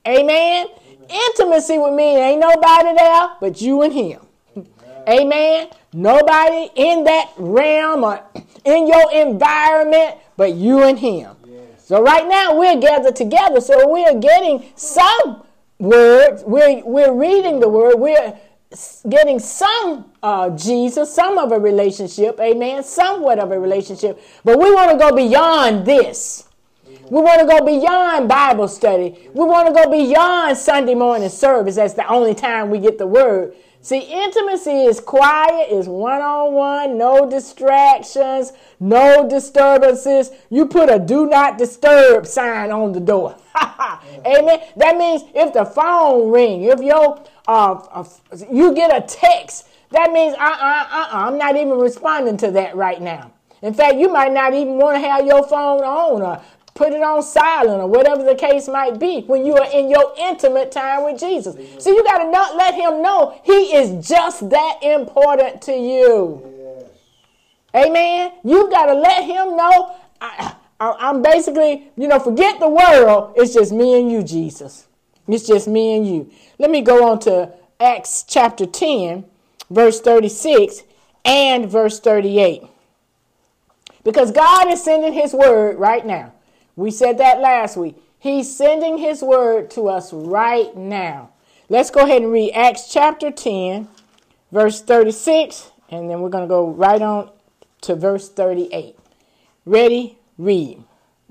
Amen? 0.07 0.67
Intimacy 1.09 1.79
with 1.79 1.95
me 1.95 2.17
ain't 2.17 2.41
nobody 2.41 2.95
there 2.97 3.31
but 3.41 3.61
you 3.61 3.83
and 3.83 3.93
Him. 3.93 4.21
Amen? 5.09 5.69
Nobody 5.93 6.69
in 6.75 7.05
that 7.05 7.31
realm 7.37 8.03
or 8.03 8.21
in 8.65 8.89
your 8.89 9.13
environment 9.13 10.17
but 10.37 10.55
you 10.55 10.83
and 10.83 10.99
Him. 10.99 11.37
So 11.87 12.03
right 12.03 12.27
now 12.27 12.59
we're 12.59 12.81
gathered 12.81 13.15
together, 13.15 13.61
so 13.61 13.89
we're 13.89 14.19
getting 14.19 14.73
some 14.75 15.45
words. 15.79 16.43
We're 16.45 16.85
we're 16.85 17.13
reading 17.13 17.61
the 17.61 17.69
word. 17.69 17.95
We're 18.01 18.37
getting 19.09 19.39
some 19.39 20.11
uh, 20.21 20.51
Jesus, 20.51 21.15
some 21.15 21.39
of 21.39 21.53
a 21.53 21.61
relationship, 21.61 22.41
amen, 22.41 22.83
somewhat 22.83 23.39
of 23.39 23.53
a 23.53 23.61
relationship. 23.61 24.21
But 24.43 24.59
we 24.59 24.75
want 24.75 24.91
to 24.91 24.97
go 24.99 25.15
beyond 25.15 25.87
this. 25.87 26.49
We 27.09 27.21
want 27.21 27.41
to 27.43 27.47
go 27.47 27.65
beyond 27.65 28.29
Bible 28.29 28.67
study. 28.67 29.31
We 29.33 29.45
want 29.45 29.69
to 29.69 29.73
go 29.73 29.89
beyond 29.89 30.59
Sunday 30.59 30.97
morning 30.97 31.29
service. 31.29 31.77
That's 31.77 31.95
the 31.95 32.09
only 32.09 32.35
time 32.35 32.69
we 32.69 32.81
get 32.81 32.99
the 32.99 33.07
word. 33.07 33.55
See, 33.87 34.01
intimacy 34.01 34.83
is 34.83 34.99
quiet, 34.99 35.71
is 35.71 35.87
one 35.87 36.21
on 36.21 36.55
one, 36.55 36.99
no 36.99 37.31
distractions, 37.31 38.53
no 38.81 39.29
disturbances. 39.29 40.33
You 40.51 40.67
put 40.67 40.91
a 40.91 40.99
do 40.99 41.29
not 41.29 41.57
disturb 41.57 42.27
sign 42.27 42.73
on 42.73 42.91
the 42.91 42.99
door. 42.99 43.37
Amen. 44.27 44.61
That 44.77 44.97
means 44.97 45.23
if 45.33 45.53
the 45.53 45.65
phone 45.65 46.33
ring, 46.33 46.65
if 46.65 46.81
your 46.81 47.23
uh, 47.47 47.75
uh, 47.93 48.05
you 48.51 48.75
get 48.75 48.91
a 48.91 49.07
text, 49.07 49.69
that 49.93 50.11
means 50.11 50.35
uh, 50.35 50.41
uh, 50.41 50.87
uh, 50.91 51.09
I'm 51.13 51.39
not 51.39 51.55
even 51.55 51.79
responding 51.79 52.37
to 52.39 52.51
that 52.51 52.75
right 52.75 53.01
now. 53.01 53.31
In 53.63 53.73
fact, 53.73 53.95
you 53.95 54.13
might 54.13 54.33
not 54.33 54.53
even 54.53 54.79
want 54.79 55.01
to 55.01 55.09
have 55.09 55.25
your 55.25 55.47
phone 55.47 55.85
on 55.85 56.23
or 56.23 56.43
put 56.77 56.93
it 56.93 57.03
on 57.03 57.23
silent 57.23 57.81
or 57.81 57.89
whatever 57.89 58.23
the 58.23 58.35
case 58.35 58.69
might 58.69 59.01
be 59.01 59.23
when 59.23 59.45
you 59.45 59.57
are 59.57 59.71
in 59.73 59.91
your 59.91 60.15
intimate 60.19 60.71
time 60.71 61.05
with 61.05 61.19
Jesus. 61.19 61.57
So 61.83 61.91
you 61.91 62.05
got 62.05 62.19
to 62.19 62.31
not 62.31 62.55
let 62.57 62.75
him 62.75 63.03
know 63.03 63.41
he 63.43 63.75
is 63.75 64.07
just 64.07 64.49
that 64.51 64.79
important 64.83 65.63
to 65.63 65.73
you. 65.73 66.53
Amen. 67.75 68.33
You 68.45 68.71
got 68.71 68.87
to 68.87 68.95
let 68.95 69.25
him 69.25 69.57
know 69.57 69.97
I, 70.21 70.55
I, 70.79 71.11
am 71.11 71.23
basically, 71.23 71.91
you 71.97 72.09
know, 72.09 72.19
forget 72.19 72.61
the 72.61 72.69
world. 72.69 73.35
It's 73.37 73.55
just 73.55 73.73
me 73.73 73.99
and 73.99 74.11
you, 74.11 74.23
Jesus. 74.23 74.87
It's 75.29 75.47
just 75.47 75.67
me 75.67 75.97
and 75.97 76.07
you. 76.07 76.31
Let 76.59 76.71
me 76.71 76.83
go 76.83 77.11
on 77.11 77.19
to 77.21 77.53
Acts 77.81 78.25
chapter 78.27 78.65
10, 78.65 79.25
verse 79.71 80.01
36 80.01 80.83
and 81.25 81.71
verse 81.71 82.01
38. 82.01 82.63
Because 84.05 84.31
God 84.31 84.71
is 84.71 84.83
sending 84.83 85.13
his 85.13 85.35
word 85.35 85.79
right 85.79 86.07
now. 86.07 86.33
We 86.77 86.91
said 86.91 87.17
that 87.19 87.41
last 87.41 87.79
week. 87.79 87.97
He's 88.19 88.55
sending 88.55 88.99
his 88.99 89.23
word 89.23 89.71
to 89.73 89.89
us 89.89 90.13
right 90.13 90.77
now. 90.77 91.31
Let's 91.71 91.91
go 91.91 92.05
ahead 92.05 92.23
and 92.23 92.31
read 92.31 92.53
Acts 92.53 92.93
chapter 92.93 93.31
10, 93.31 93.89
verse 94.53 94.83
36, 94.83 95.71
and 95.89 96.11
then 96.11 96.21
we're 96.21 96.29
going 96.29 96.45
to 96.45 96.49
go 96.49 96.69
right 96.71 97.01
on 97.01 97.31
to 97.83 97.97
verse 97.97 98.29
38. 98.29 98.95
Ready? 99.65 100.19
Read. 100.37 100.85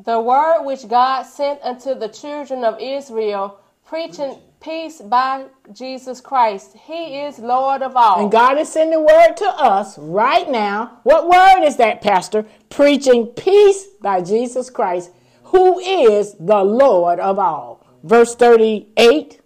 The 0.04 0.20
word 0.20 0.64
which 0.64 0.88
God 0.88 1.24
sent 1.24 1.62
unto 1.62 1.94
the 1.94 2.10
children 2.10 2.64
of 2.64 2.80
Israel, 2.82 3.60
preaching 3.86 4.40
peace 4.60 5.00
by 5.00 5.46
Jesus 5.74 6.20
Christ. 6.20 6.76
He 6.76 7.20
is 7.20 7.38
Lord 7.38 7.84
of 7.84 7.96
all. 7.96 8.24
And 8.24 8.32
God 8.32 8.58
is 8.58 8.70
sending 8.70 9.06
word 9.06 9.36
to 9.38 9.46
us 9.46 9.98
right 10.00 10.50
now. 10.50 11.00
What 11.04 11.30
word 11.30 11.66
is 11.66 11.78
that, 11.78 12.02
Pastor? 12.02 12.46
Preaching 12.70 13.28
peace 13.28 13.86
by 14.02 14.22
Jesus 14.22 14.70
Christ 14.70 15.12
who 15.46 15.80
is 15.80 16.36
the 16.40 16.64
Lord 16.64 17.20
of 17.20 17.40
all. 17.40 17.86
Verse 18.04 18.36
38 18.36 19.42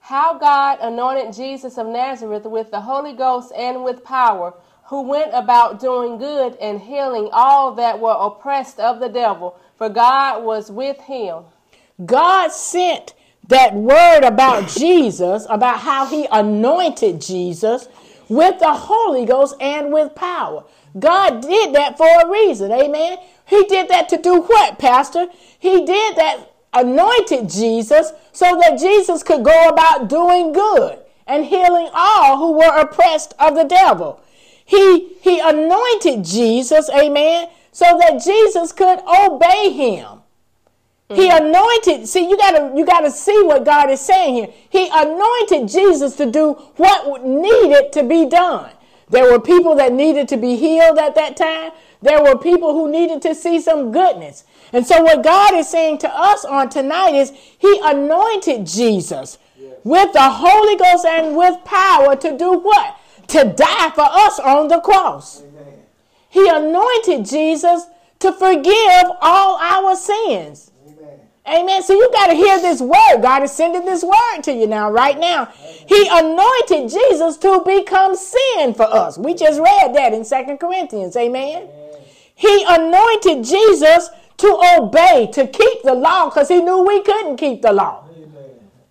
How 0.00 0.38
God 0.38 0.78
anointed 0.80 1.34
Jesus 1.34 1.78
of 1.78 1.86
Nazareth 1.86 2.44
with 2.44 2.70
the 2.70 2.80
Holy 2.80 3.12
Ghost 3.12 3.52
and 3.56 3.84
with 3.84 4.04
power, 4.04 4.54
who 4.86 5.02
went 5.02 5.30
about 5.34 5.80
doing 5.80 6.18
good 6.18 6.56
and 6.56 6.80
healing 6.80 7.28
all 7.32 7.74
that 7.74 7.98
were 7.98 8.16
oppressed 8.18 8.78
of 8.78 9.00
the 9.00 9.08
devil, 9.08 9.58
for 9.76 9.88
God 9.88 10.44
was 10.44 10.70
with 10.70 10.98
him. 11.00 11.44
God 12.04 12.52
sent 12.52 13.14
that 13.48 13.74
word 13.74 14.24
about 14.24 14.68
Jesus, 14.68 15.46
about 15.48 15.80
how 15.80 16.06
he 16.06 16.26
anointed 16.30 17.20
Jesus 17.20 17.88
with 18.28 18.58
the 18.58 18.72
Holy 18.72 19.24
Ghost 19.24 19.54
and 19.60 19.92
with 19.92 20.14
power. 20.14 20.64
God 20.98 21.42
did 21.42 21.74
that 21.74 21.96
for 21.96 22.06
a 22.06 22.30
reason. 22.30 22.72
Amen. 22.72 23.18
He 23.48 23.64
did 23.64 23.88
that 23.88 24.08
to 24.10 24.18
do 24.18 24.42
what, 24.42 24.78
Pastor? 24.78 25.26
He 25.58 25.84
did 25.84 26.16
that, 26.16 26.52
anointed 26.74 27.48
Jesus 27.48 28.12
so 28.32 28.58
that 28.60 28.78
Jesus 28.78 29.22
could 29.22 29.44
go 29.44 29.68
about 29.68 30.08
doing 30.08 30.52
good 30.52 30.98
and 31.26 31.44
healing 31.44 31.88
all 31.92 32.38
who 32.38 32.52
were 32.52 32.80
oppressed 32.80 33.34
of 33.38 33.54
the 33.54 33.64
devil. 33.64 34.20
He, 34.64 35.14
he 35.20 35.40
anointed 35.40 36.24
Jesus, 36.24 36.90
amen, 36.90 37.48
so 37.72 37.98
that 37.98 38.22
Jesus 38.22 38.72
could 38.72 39.00
obey 39.00 39.70
him. 39.70 40.06
Mm-hmm. 41.08 41.14
He 41.14 41.30
anointed, 41.30 42.06
see, 42.06 42.28
you 42.28 42.36
gotta 42.36 42.72
you 42.76 42.84
gotta 42.84 43.10
see 43.10 43.42
what 43.44 43.64
God 43.64 43.88
is 43.88 44.00
saying 44.00 44.34
here. 44.34 44.48
He 44.68 44.90
anointed 44.92 45.68
Jesus 45.68 46.16
to 46.16 46.30
do 46.30 46.52
what 46.76 47.24
needed 47.24 47.92
to 47.94 48.02
be 48.02 48.26
done. 48.28 48.70
There 49.10 49.30
were 49.30 49.40
people 49.40 49.74
that 49.76 49.92
needed 49.92 50.28
to 50.28 50.36
be 50.36 50.56
healed 50.56 50.98
at 50.98 51.14
that 51.14 51.36
time. 51.36 51.72
There 52.02 52.22
were 52.22 52.36
people 52.36 52.74
who 52.74 52.90
needed 52.90 53.22
to 53.22 53.34
see 53.34 53.60
some 53.60 53.90
goodness. 53.90 54.44
And 54.72 54.86
so, 54.86 55.02
what 55.02 55.24
God 55.24 55.54
is 55.54 55.68
saying 55.68 55.98
to 55.98 56.10
us 56.14 56.44
on 56.44 56.68
tonight 56.68 57.14
is 57.14 57.32
He 57.58 57.80
anointed 57.82 58.66
Jesus 58.66 59.38
yes. 59.58 59.76
with 59.82 60.12
the 60.12 60.30
Holy 60.30 60.76
Ghost 60.76 61.04
and 61.06 61.36
with 61.36 61.64
power 61.64 62.16
to 62.16 62.36
do 62.36 62.58
what? 62.58 62.96
To 63.28 63.44
die 63.44 63.90
for 63.90 64.06
us 64.06 64.38
on 64.38 64.68
the 64.68 64.80
cross. 64.80 65.42
Amen. 65.42 65.74
He 66.28 66.48
anointed 66.48 67.24
Jesus 67.24 67.84
to 68.20 68.32
forgive 68.32 69.04
all 69.20 69.56
our 69.58 69.96
sins. 69.96 70.70
Amen. 71.48 71.82
So 71.82 71.94
you 71.94 72.10
got 72.12 72.28
to 72.28 72.34
hear 72.34 72.60
this 72.60 72.80
word. 72.80 73.22
God 73.22 73.42
is 73.42 73.52
sending 73.52 73.84
this 73.84 74.04
word 74.04 74.42
to 74.42 74.52
you 74.52 74.66
now, 74.66 74.90
right 74.90 75.18
now. 75.18 75.46
He 75.86 76.08
anointed 76.10 76.90
Jesus 76.90 77.36
to 77.38 77.62
become 77.64 78.14
sin 78.14 78.74
for 78.74 78.82
us. 78.82 79.16
We 79.16 79.34
just 79.34 79.58
read 79.60 79.94
that 79.94 80.12
in 80.12 80.24
Second 80.24 80.58
Corinthians. 80.58 81.16
Amen. 81.16 81.68
He 82.34 82.64
anointed 82.68 83.44
Jesus 83.44 84.10
to 84.36 84.60
obey, 84.78 85.28
to 85.32 85.46
keep 85.46 85.82
the 85.82 85.94
law, 85.94 86.26
because 86.26 86.48
he 86.48 86.60
knew 86.60 86.82
we 86.84 87.02
couldn't 87.02 87.36
keep 87.36 87.62
the 87.62 87.72
law. 87.72 88.04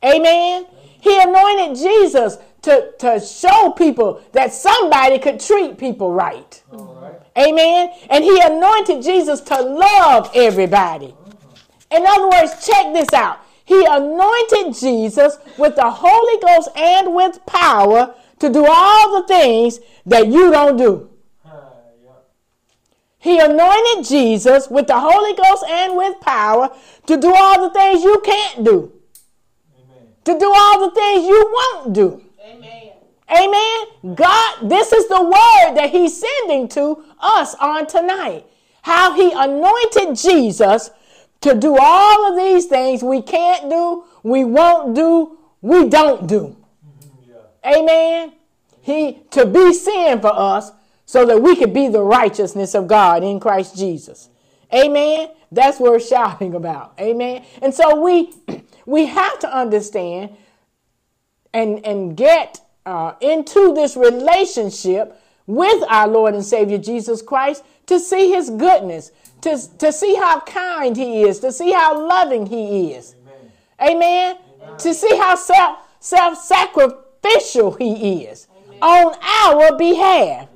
Amen. 0.03 0.65
He 0.99 1.21
anointed 1.21 1.77
Jesus 1.77 2.37
to, 2.63 2.91
to 2.99 3.19
show 3.19 3.71
people 3.71 4.21
that 4.33 4.51
somebody 4.51 5.19
could 5.19 5.39
treat 5.39 5.77
people 5.77 6.11
right. 6.11 6.61
Amen. 7.37 7.91
And 8.09 8.23
he 8.23 8.41
anointed 8.41 9.03
Jesus 9.03 9.39
to 9.41 9.61
love 9.61 10.31
everybody. 10.33 11.13
In 11.91 12.05
other 12.05 12.29
words, 12.29 12.65
check 12.65 12.93
this 12.93 13.13
out. 13.13 13.39
He 13.65 13.85
anointed 13.85 14.75
Jesus 14.75 15.37
with 15.57 15.75
the 15.75 15.89
Holy 15.89 16.41
Ghost 16.41 16.69
and 16.75 17.13
with 17.13 17.45
power 17.45 18.15
to 18.39 18.49
do 18.49 18.65
all 18.67 19.21
the 19.21 19.27
things 19.27 19.79
that 20.05 20.27
you 20.27 20.51
don't 20.51 20.77
do. 20.77 21.09
He 23.19 23.39
anointed 23.39 24.05
Jesus 24.05 24.69
with 24.69 24.87
the 24.87 24.97
Holy 24.97 25.33
Ghost 25.33 25.65
and 25.67 25.97
with 25.97 26.19
power 26.21 26.69
to 27.07 27.17
do 27.17 27.33
all 27.35 27.61
the 27.61 27.73
things 27.73 28.03
you 28.03 28.21
can't 28.23 28.63
do. 28.63 28.93
Amen. 29.75 30.07
To 30.23 30.39
do 30.39 30.53
all 30.55 30.87
the 30.87 30.95
things 30.95 31.27
you 31.27 31.51
won't 31.53 31.93
do. 31.93 32.23
Amen. 32.39 32.93
Amen. 33.29 34.15
God, 34.15 34.69
this 34.69 34.93
is 34.93 35.09
the 35.09 35.21
word 35.21 35.75
that 35.75 35.89
He's 35.91 36.17
sending 36.21 36.69
to 36.69 37.03
us 37.19 37.53
on 37.55 37.87
tonight. 37.87 38.45
How 38.83 39.13
He 39.13 39.31
anointed 39.33 40.15
Jesus 40.15 40.91
to 41.49 41.55
do 41.55 41.77
all 41.79 42.31
of 42.31 42.37
these 42.37 42.65
things 42.65 43.03
we 43.03 43.21
can't 43.21 43.69
do, 43.69 44.03
we 44.23 44.43
won't 44.43 44.95
do, 44.95 45.37
we 45.61 45.87
don't 45.87 46.27
do. 46.27 46.55
Yeah. 47.27 47.77
Amen. 47.77 48.33
He 48.81 49.19
to 49.31 49.45
be 49.45 49.73
sin 49.73 50.21
for 50.21 50.33
us 50.33 50.71
so 51.05 51.25
that 51.25 51.41
we 51.41 51.55
could 51.55 51.73
be 51.73 51.87
the 51.87 52.01
righteousness 52.01 52.75
of 52.75 52.87
God 52.87 53.23
in 53.23 53.39
Christ 53.39 53.75
Jesus. 53.77 54.29
Amen. 54.73 55.29
That's 55.51 55.79
what 55.79 55.91
we're 55.91 55.99
shouting 55.99 56.55
about. 56.55 56.93
Amen. 56.99 57.43
And 57.61 57.73
so 57.73 58.01
we 58.01 58.33
we 58.85 59.05
have 59.05 59.39
to 59.39 59.55
understand 59.55 60.35
and 61.53 61.85
and 61.85 62.15
get 62.15 62.61
uh, 62.85 63.13
into 63.21 63.73
this 63.73 63.97
relationship 63.97 65.19
with 65.45 65.83
our 65.89 66.07
Lord 66.07 66.33
and 66.33 66.45
Savior 66.45 66.77
Jesus 66.77 67.21
Christ 67.21 67.63
to 67.87 67.99
see 67.99 68.29
His 68.31 68.49
goodness, 68.49 69.11
to, 69.41 69.77
to 69.77 69.91
see 69.91 70.15
how 70.15 70.39
kind 70.41 70.95
He 70.95 71.23
is, 71.23 71.39
to 71.39 71.51
see 71.51 71.71
how 71.71 72.07
loving 72.07 72.45
He 72.45 72.93
is. 72.93 73.15
Amen. 73.81 73.95
Amen. 73.95 74.37
Amen. 74.63 74.77
To 74.77 74.93
see 74.93 75.17
how 75.17 75.35
self 75.35 75.79
self 75.99 76.37
sacrificial 76.37 77.73
He 77.73 78.23
is 78.25 78.47
Amen. 78.67 78.79
on 78.81 79.15
our 79.21 79.77
behalf. 79.77 80.49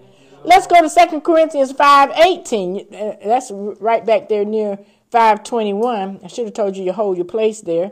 Let's 0.44 0.66
go 0.66 0.88
to 0.88 1.10
2 1.10 1.22
Corinthians 1.22 1.72
5 1.72 2.12
18. 2.12 2.88
Uh, 2.94 3.16
that's 3.24 3.52
right 3.52 4.04
back 4.06 4.28
there 4.28 4.44
near 4.44 4.78
521. 5.12 6.22
I 6.24 6.28
should 6.28 6.46
have 6.46 6.54
told 6.54 6.76
you 6.76 6.86
to 6.86 6.94
hold 6.94 7.18
your 7.18 7.26
place 7.26 7.62
there. 7.62 7.92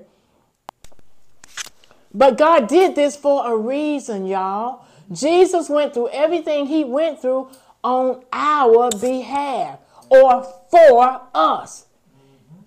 But 2.12 2.38
God 2.38 2.68
did 2.68 2.96
this 2.96 3.16
for 3.16 3.52
a 3.52 3.56
reason, 3.56 4.26
y'all. 4.26 4.86
Jesus 5.12 5.70
went 5.70 5.94
through 5.94 6.10
everything 6.10 6.66
he 6.66 6.84
went 6.84 7.22
through 7.22 7.50
on 7.84 8.24
our 8.34 8.90
behalf 9.00 9.80
or 10.10 10.48
for 10.70 11.22
us. 11.34 11.88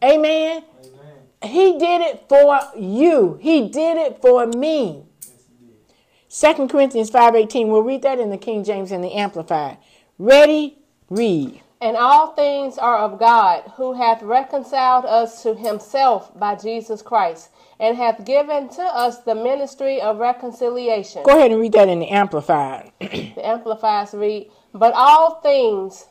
Amen. 0.03 0.65
Amen. 0.85 0.93
He 1.43 1.79
did 1.79 2.01
it 2.01 2.25
for 2.29 2.61
you. 2.77 3.39
He 3.41 3.69
did 3.69 3.97
it 3.97 4.21
for 4.21 4.47
me. 4.47 5.05
2 6.29 6.69
Corinthians 6.69 7.11
5.18. 7.11 7.69
We'll 7.69 7.83
read 7.83 8.03
that 8.03 8.19
in 8.19 8.31
the 8.31 8.39
King 8.39 8.65
James 8.65 8.91
and 8.91 9.05
the 9.05 9.13
Amplified. 9.13 9.77
Ready? 10.19 10.79
Read. 11.11 11.61
And 11.83 11.97
all 11.97 12.29
things 12.35 12.79
are 12.79 12.99
of 12.99 13.19
God, 13.19 13.65
who 13.77 13.93
hath 13.93 14.23
reconciled 14.23 15.05
us 15.05 15.43
to 15.43 15.55
himself 15.55 16.31
by 16.39 16.55
Jesus 16.55 17.03
Christ, 17.03 17.51
and 17.81 17.97
hath 17.97 18.25
given 18.25 18.69
to 18.71 18.83
us 18.83 19.19
the 19.19 19.35
ministry 19.35 20.01
of 20.01 20.19
reconciliation. 20.19 21.25
Go 21.25 21.37
ahead 21.37 21.51
and 21.51 21.61
read 21.61 21.73
that 21.73 21.89
in 21.89 21.99
the 21.99 22.09
Amplified. 22.09 22.93
the 23.01 23.45
Amplified 23.45 24.15
read, 24.15 24.51
But 24.73 24.95
all 24.95 25.41
things 25.41 26.07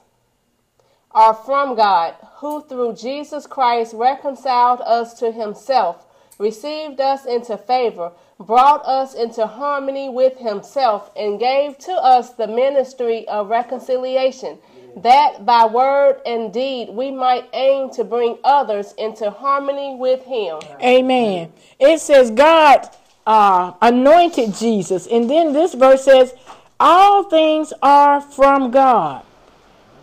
are 1.13 1.33
from 1.33 1.75
God, 1.75 2.15
who 2.37 2.61
through 2.63 2.93
Jesus 2.95 3.45
Christ 3.45 3.93
reconciled 3.93 4.81
us 4.81 5.13
to 5.15 5.31
himself, 5.31 6.05
received 6.37 6.99
us 6.99 7.25
into 7.25 7.57
favor, 7.57 8.11
brought 8.39 8.83
us 8.85 9.13
into 9.13 9.45
harmony 9.45 10.09
with 10.09 10.37
himself, 10.37 11.11
and 11.15 11.39
gave 11.39 11.77
to 11.79 11.91
us 11.91 12.31
the 12.31 12.47
ministry 12.47 13.27
of 13.27 13.49
reconciliation, 13.49 14.57
that 14.97 15.45
by 15.45 15.65
word 15.65 16.21
and 16.25 16.51
deed 16.51 16.89
we 16.89 17.11
might 17.11 17.47
aim 17.53 17.89
to 17.91 18.03
bring 18.03 18.37
others 18.43 18.93
into 18.97 19.29
harmony 19.29 19.95
with 19.95 20.23
him. 20.23 20.59
Amen. 20.81 21.51
It 21.79 21.99
says 21.99 22.31
God 22.31 22.89
uh, 23.25 23.73
anointed 23.81 24.55
Jesus, 24.55 25.07
and 25.07 25.29
then 25.29 25.53
this 25.53 25.73
verse 25.73 26.03
says, 26.03 26.33
All 26.79 27.23
things 27.23 27.71
are 27.81 28.19
from 28.19 28.71
God, 28.71 29.23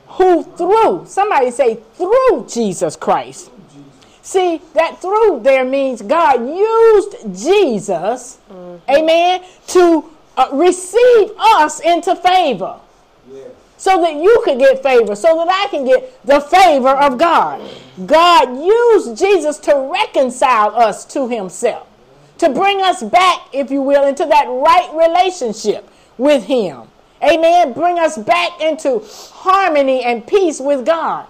who 0.08 0.42
through, 0.42 1.04
somebody 1.06 1.50
say, 1.50 1.76
through 1.94 2.46
Jesus 2.48 2.96
Christ 2.96 3.50
See, 4.28 4.60
that 4.74 5.00
through 5.00 5.40
there 5.42 5.64
means 5.64 6.02
God 6.02 6.46
used 6.46 7.16
Jesus, 7.42 8.36
mm-hmm. 8.50 8.90
amen, 8.90 9.42
to 9.68 10.04
uh, 10.36 10.50
receive 10.52 11.30
us 11.38 11.80
into 11.80 12.14
favor. 12.14 12.78
So 13.78 14.02
that 14.02 14.16
you 14.16 14.42
could 14.44 14.58
get 14.58 14.82
favor, 14.82 15.16
so 15.16 15.34
that 15.34 15.48
I 15.48 15.70
can 15.70 15.86
get 15.86 16.20
the 16.26 16.40
favor 16.40 16.90
of 16.90 17.16
God. 17.16 17.66
God 18.04 18.62
used 18.62 19.16
Jesus 19.16 19.56
to 19.60 19.88
reconcile 19.90 20.76
us 20.76 21.06
to 21.06 21.26
Himself, 21.26 21.88
to 22.36 22.50
bring 22.50 22.82
us 22.82 23.02
back, 23.02 23.48
if 23.54 23.70
you 23.70 23.80
will, 23.80 24.04
into 24.04 24.26
that 24.26 24.44
right 24.46 24.90
relationship 24.92 25.88
with 26.18 26.44
Him. 26.44 26.82
Amen. 27.22 27.72
Bring 27.72 27.98
us 27.98 28.16
back 28.16 28.60
into 28.60 29.02
harmony 29.32 30.04
and 30.04 30.26
peace 30.26 30.60
with 30.60 30.86
God. 30.86 31.26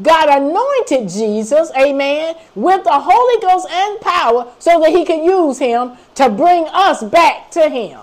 God 0.00 0.28
anointed 0.28 1.08
Jesus, 1.08 1.70
amen, 1.78 2.34
with 2.54 2.82
the 2.82 2.90
Holy 2.92 3.40
Ghost 3.40 3.68
and 3.70 4.00
power 4.00 4.52
so 4.58 4.80
that 4.80 4.90
he 4.90 5.04
could 5.04 5.22
use 5.22 5.58
him 5.58 5.92
to 6.16 6.28
bring 6.28 6.66
us 6.68 7.02
back 7.04 7.50
to 7.52 7.68
him. 7.68 8.00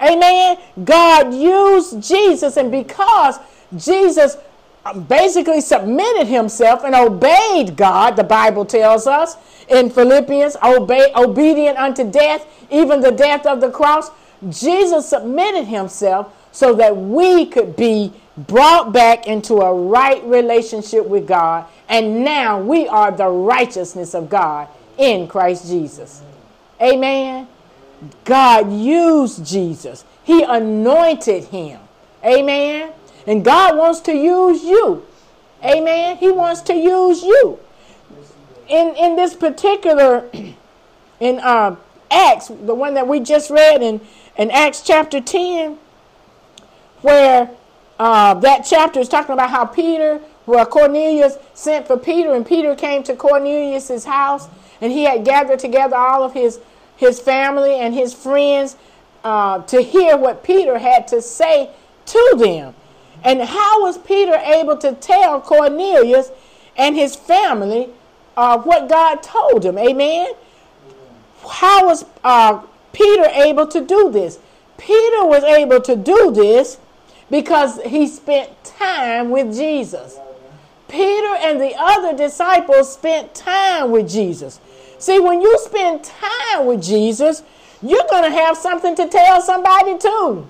Amen. 0.00 0.58
God 0.84 1.32
used 1.34 2.02
Jesus, 2.02 2.56
and 2.56 2.72
because 2.72 3.38
Jesus 3.76 4.36
um, 4.84 5.04
basically 5.04 5.60
submitted 5.60 6.26
himself 6.26 6.82
and 6.84 6.94
obeyed 6.94 7.76
God, 7.76 8.16
the 8.16 8.24
Bible 8.24 8.64
tells 8.64 9.06
us 9.06 9.36
in 9.68 9.90
Philippians, 9.90 10.56
obey, 10.62 11.12
obedient 11.14 11.78
unto 11.78 12.10
death, 12.10 12.46
even 12.70 13.00
the 13.00 13.12
death 13.12 13.46
of 13.46 13.60
the 13.60 13.70
cross, 13.70 14.10
Jesus 14.48 15.08
submitted 15.08 15.64
himself 15.64 16.34
so 16.52 16.74
that 16.74 16.96
we 16.96 17.46
could 17.46 17.76
be 17.76 18.12
brought 18.36 18.92
back 18.92 19.26
into 19.26 19.54
a 19.56 19.74
right 19.74 20.22
relationship 20.24 21.06
with 21.06 21.26
God, 21.26 21.66
and 21.88 22.24
now 22.24 22.60
we 22.60 22.88
are 22.88 23.10
the 23.10 23.28
righteousness 23.28 24.14
of 24.14 24.28
God 24.28 24.68
in 24.98 25.28
Christ 25.28 25.66
Jesus. 25.66 26.22
Amen. 26.80 27.46
God 28.24 28.72
used 28.72 29.46
Jesus, 29.46 30.04
He 30.24 30.42
anointed 30.42 31.44
him. 31.44 31.80
Amen. 32.24 32.92
And 33.26 33.44
God 33.44 33.76
wants 33.76 34.00
to 34.00 34.12
use 34.12 34.62
you. 34.62 35.04
Amen. 35.64 36.16
He 36.16 36.30
wants 36.30 36.60
to 36.62 36.74
use 36.74 37.22
you. 37.22 37.58
In, 38.68 38.94
in 38.96 39.16
this 39.16 39.34
particular, 39.34 40.28
in 41.20 41.38
uh, 41.38 41.76
Acts, 42.10 42.48
the 42.48 42.74
one 42.74 42.94
that 42.94 43.06
we 43.06 43.20
just 43.20 43.50
read 43.50 43.82
in, 43.82 44.00
in 44.36 44.50
Acts 44.50 44.82
chapter 44.82 45.20
10, 45.20 45.78
where 47.02 47.50
uh, 47.98 48.34
that 48.34 48.66
chapter 48.68 49.00
is 49.00 49.08
talking 49.08 49.32
about 49.32 49.50
how 49.50 49.64
Peter, 49.64 50.20
well, 50.46 50.66
Cornelius 50.66 51.36
sent 51.54 51.86
for 51.86 51.96
Peter, 51.96 52.34
and 52.34 52.46
Peter 52.46 52.74
came 52.74 53.02
to 53.04 53.14
Cornelius's 53.14 54.04
house, 54.04 54.48
and 54.80 54.92
he 54.92 55.04
had 55.04 55.24
gathered 55.24 55.58
together 55.58 55.96
all 55.96 56.22
of 56.22 56.32
his 56.32 56.60
his 56.96 57.18
family 57.18 57.74
and 57.74 57.94
his 57.94 58.14
friends 58.14 58.76
uh, 59.24 59.60
to 59.62 59.82
hear 59.82 60.16
what 60.16 60.44
Peter 60.44 60.78
had 60.78 61.08
to 61.08 61.20
say 61.20 61.68
to 62.06 62.34
them. 62.38 62.74
And 63.24 63.40
how 63.42 63.82
was 63.82 63.98
Peter 63.98 64.34
able 64.34 64.76
to 64.78 64.92
tell 64.94 65.40
Cornelius 65.40 66.30
and 66.76 66.94
his 66.94 67.16
family 67.16 67.88
uh, 68.36 68.58
what 68.58 68.88
God 68.88 69.22
told 69.22 69.64
him? 69.64 69.78
Amen. 69.78 70.32
How 71.48 71.86
was 71.86 72.04
uh, 72.22 72.62
Peter 72.92 73.26
able 73.26 73.66
to 73.66 73.80
do 73.80 74.10
this? 74.10 74.38
Peter 74.78 75.24
was 75.24 75.44
able 75.44 75.80
to 75.80 75.96
do 75.96 76.32
this 76.32 76.78
because 77.30 77.80
he 77.82 78.06
spent 78.06 78.50
time 78.64 79.30
with 79.30 79.54
Jesus. 79.54 80.18
Peter 80.88 81.34
and 81.40 81.60
the 81.60 81.74
other 81.78 82.14
disciples 82.16 82.92
spent 82.92 83.34
time 83.34 83.90
with 83.90 84.10
Jesus. 84.10 84.60
See, 84.98 85.18
when 85.18 85.40
you 85.40 85.58
spend 85.58 86.04
time 86.04 86.66
with 86.66 86.82
Jesus, 86.82 87.42
you're 87.80 88.04
going 88.10 88.30
to 88.30 88.36
have 88.36 88.56
something 88.56 88.94
to 88.96 89.08
tell 89.08 89.40
somebody 89.40 89.98
too. 89.98 90.46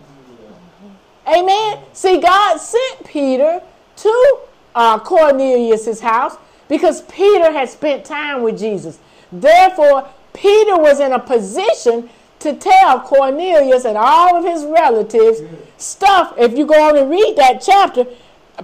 Amen. 1.27 1.79
See, 1.93 2.21
God 2.21 2.59
sent 2.59 3.05
Peter 3.05 3.63
to 3.97 4.39
uh, 4.75 4.99
Cornelius' 4.99 6.01
house 6.01 6.37
because 6.69 7.03
Peter 7.03 7.53
had 7.53 7.69
spent 7.69 8.05
time 8.05 8.43
with 8.43 8.59
Jesus. 8.59 8.99
Therefore, 9.31 10.09
Peter 10.33 10.77
was 10.77 11.01
in 11.01 11.13
a 11.13 11.19
position 11.19 12.11
to 12.43 12.55
tell 12.55 13.01
Cornelius 13.01 13.85
and 13.85 13.97
all 13.97 14.37
of 14.37 14.45
his 14.45 14.65
relatives 14.65 15.41
stuff. 15.79 16.35
If 16.37 16.57
you 16.57 16.67
go 16.67 16.89
on 16.89 16.97
and 16.97 17.11
read 17.11 17.37
that 17.37 17.61
chapter, 17.61 18.07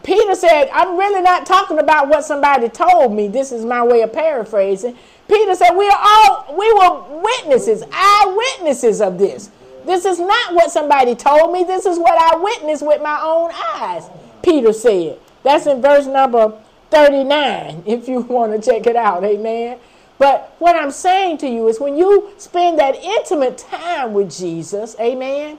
Peter 0.02 0.34
said, 0.34 0.68
I'm 0.72 0.96
really 0.98 1.22
not 1.22 1.46
talking 1.46 1.78
about 1.78 2.08
what 2.08 2.24
somebody 2.24 2.68
told 2.68 3.12
me. 3.12 3.28
This 3.28 3.52
is 3.52 3.64
my 3.64 3.82
way 3.82 4.02
of 4.02 4.12
paraphrasing. 4.12 4.96
Peter 5.28 5.54
said, 5.54 5.72
We 5.74 5.88
are 5.88 5.98
all 6.00 6.56
we 6.56 6.72
were 6.72 7.22
witnesses, 7.22 7.82
eyewitnesses 7.92 9.00
of 9.00 9.18
this. 9.18 9.50
This 9.84 10.04
is 10.04 10.18
not 10.18 10.54
what 10.54 10.70
somebody 10.70 11.14
told 11.14 11.52
me. 11.52 11.64
This 11.64 11.86
is 11.86 11.98
what 11.98 12.18
I 12.20 12.36
witnessed 12.36 12.86
with 12.86 13.02
my 13.02 13.20
own 13.22 13.50
eyes. 13.80 14.08
Peter 14.42 14.72
said. 14.72 15.18
That's 15.42 15.66
in 15.66 15.80
verse 15.80 16.06
number 16.06 16.52
39, 16.90 17.84
if 17.86 18.08
you 18.08 18.20
want 18.20 18.52
to 18.52 18.70
check 18.70 18.86
it 18.86 18.96
out. 18.96 19.24
Amen. 19.24 19.78
But 20.18 20.54
what 20.58 20.74
I'm 20.74 20.90
saying 20.90 21.38
to 21.38 21.48
you 21.48 21.68
is 21.68 21.78
when 21.78 21.96
you 21.96 22.32
spend 22.38 22.78
that 22.78 22.96
intimate 22.96 23.56
time 23.56 24.12
with 24.12 24.36
Jesus, 24.36 24.96
amen, 24.98 25.58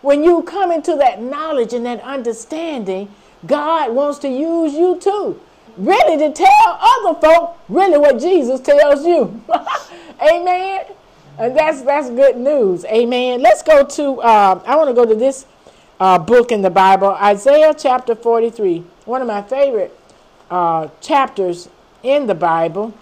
when 0.00 0.24
you 0.24 0.42
come 0.42 0.72
into 0.72 0.96
that 0.96 1.22
knowledge 1.22 1.72
and 1.72 1.86
that 1.86 2.00
understanding, 2.00 3.08
God 3.46 3.94
wants 3.94 4.18
to 4.20 4.28
use 4.28 4.74
you 4.74 4.98
too. 5.00 5.40
Really 5.76 6.18
to 6.18 6.32
tell 6.32 6.78
other 6.80 7.18
folk 7.20 7.58
really 7.68 7.96
what 7.96 8.20
Jesus 8.20 8.60
tells 8.60 9.06
you. 9.06 9.40
amen. 10.22 10.84
And 11.38 11.56
that's 11.56 11.82
that's 11.82 12.10
good 12.10 12.36
news. 12.36 12.84
Amen. 12.84 13.40
Let's 13.40 13.62
go 13.62 13.84
to 13.84 14.20
uh, 14.20 14.62
I 14.66 14.76
want 14.76 14.90
to 14.90 14.94
go 14.94 15.06
to 15.06 15.14
this 15.14 15.46
uh, 15.98 16.18
book 16.18 16.52
in 16.52 16.60
the 16.62 16.70
Bible, 16.70 17.10
Isaiah 17.10 17.74
chapter 17.76 18.14
43. 18.14 18.84
One 19.06 19.22
of 19.22 19.28
my 19.28 19.40
favorite 19.40 19.96
uh, 20.50 20.88
chapters 21.00 21.68
in 22.02 22.26
the 22.26 22.34
Bible. 22.34 22.92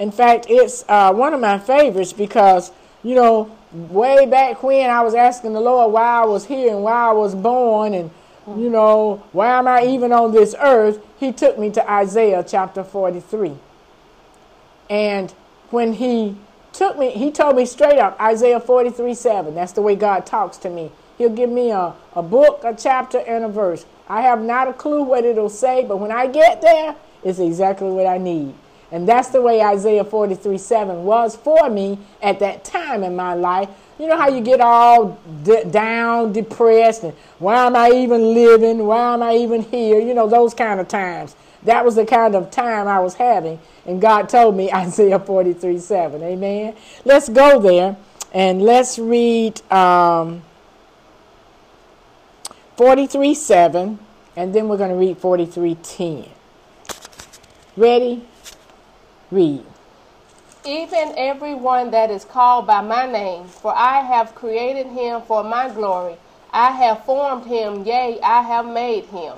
In 0.00 0.10
fact, 0.10 0.46
it's 0.48 0.82
uh, 0.88 1.12
one 1.12 1.34
of 1.34 1.40
my 1.40 1.58
favorites 1.58 2.14
because, 2.14 2.72
you 3.02 3.14
know, 3.14 3.54
way 3.70 4.24
back 4.24 4.62
when 4.62 4.88
I 4.88 5.02
was 5.02 5.14
asking 5.14 5.52
the 5.52 5.60
Lord 5.60 5.92
why 5.92 6.22
I 6.22 6.24
was 6.24 6.46
here 6.46 6.70
and 6.74 6.82
why 6.82 7.10
I 7.10 7.12
was 7.12 7.34
born 7.34 7.92
and, 7.92 8.10
you 8.46 8.70
know, 8.70 9.22
why 9.32 9.58
am 9.58 9.68
I 9.68 9.84
even 9.84 10.10
on 10.10 10.32
this 10.32 10.54
earth, 10.58 11.04
He 11.20 11.32
took 11.32 11.58
me 11.58 11.70
to 11.72 11.88
Isaiah 11.88 12.42
chapter 12.48 12.82
43. 12.82 13.52
And 14.88 15.32
when 15.68 15.92
He 15.92 16.34
took 16.72 16.98
me, 16.98 17.10
He 17.10 17.30
told 17.30 17.56
me 17.56 17.66
straight 17.66 17.98
up, 17.98 18.18
Isaiah 18.18 18.58
43 18.58 19.12
7. 19.12 19.54
That's 19.54 19.72
the 19.72 19.82
way 19.82 19.96
God 19.96 20.24
talks 20.24 20.56
to 20.58 20.70
me. 20.70 20.90
He'll 21.18 21.28
give 21.28 21.50
me 21.50 21.72
a, 21.72 21.92
a 22.14 22.22
book, 22.22 22.62
a 22.64 22.74
chapter, 22.74 23.18
and 23.18 23.44
a 23.44 23.48
verse. 23.50 23.84
I 24.08 24.22
have 24.22 24.40
not 24.40 24.66
a 24.66 24.72
clue 24.72 25.02
what 25.02 25.26
it'll 25.26 25.50
say, 25.50 25.84
but 25.84 25.98
when 25.98 26.10
I 26.10 26.26
get 26.26 26.62
there, 26.62 26.96
it's 27.22 27.38
exactly 27.38 27.90
what 27.90 28.06
I 28.06 28.16
need. 28.16 28.54
And 28.92 29.06
that's 29.06 29.28
the 29.28 29.40
way 29.40 29.62
Isaiah 29.62 30.04
43 30.04 30.58
7 30.58 31.04
was 31.04 31.36
for 31.36 31.70
me 31.70 31.98
at 32.22 32.38
that 32.40 32.64
time 32.64 33.04
in 33.04 33.14
my 33.14 33.34
life. 33.34 33.68
You 33.98 34.08
know 34.08 34.16
how 34.16 34.28
you 34.28 34.40
get 34.40 34.60
all 34.60 35.18
d- 35.44 35.64
down, 35.64 36.32
depressed, 36.32 37.04
and 37.04 37.12
why 37.38 37.66
am 37.66 37.76
I 37.76 37.90
even 37.90 38.34
living? 38.34 38.86
Why 38.86 39.14
am 39.14 39.22
I 39.22 39.36
even 39.36 39.62
here? 39.62 40.00
You 40.00 40.14
know, 40.14 40.26
those 40.26 40.54
kind 40.54 40.80
of 40.80 40.88
times. 40.88 41.36
That 41.64 41.84
was 41.84 41.94
the 41.94 42.06
kind 42.06 42.34
of 42.34 42.50
time 42.50 42.88
I 42.88 43.00
was 43.00 43.14
having. 43.14 43.58
And 43.86 44.00
God 44.00 44.28
told 44.28 44.56
me 44.56 44.72
Isaiah 44.72 45.18
43 45.18 45.78
7. 45.78 46.22
Amen. 46.22 46.74
Let's 47.04 47.28
go 47.28 47.60
there 47.60 47.96
and 48.32 48.62
let's 48.62 48.98
read 48.98 49.60
um, 49.70 50.42
43 52.76 53.34
7, 53.34 53.98
and 54.36 54.54
then 54.54 54.68
we're 54.68 54.78
going 54.78 54.90
to 54.90 54.96
read 54.96 55.18
43 55.18 55.74
10. 55.74 56.24
Ready? 57.76 58.24
Read. 59.30 59.64
Even 60.64 61.14
every 61.16 61.54
one 61.54 61.90
that 61.92 62.10
is 62.10 62.24
called 62.24 62.66
by 62.66 62.82
my 62.82 63.06
name, 63.06 63.46
for 63.46 63.74
I 63.74 64.00
have 64.00 64.34
created 64.34 64.86
him 64.88 65.22
for 65.22 65.42
my 65.42 65.68
glory. 65.68 66.16
I 66.52 66.72
have 66.72 67.04
formed 67.04 67.46
him, 67.46 67.84
yea, 67.84 68.18
I 68.22 68.42
have 68.42 68.66
made 68.66 69.04
him. 69.06 69.36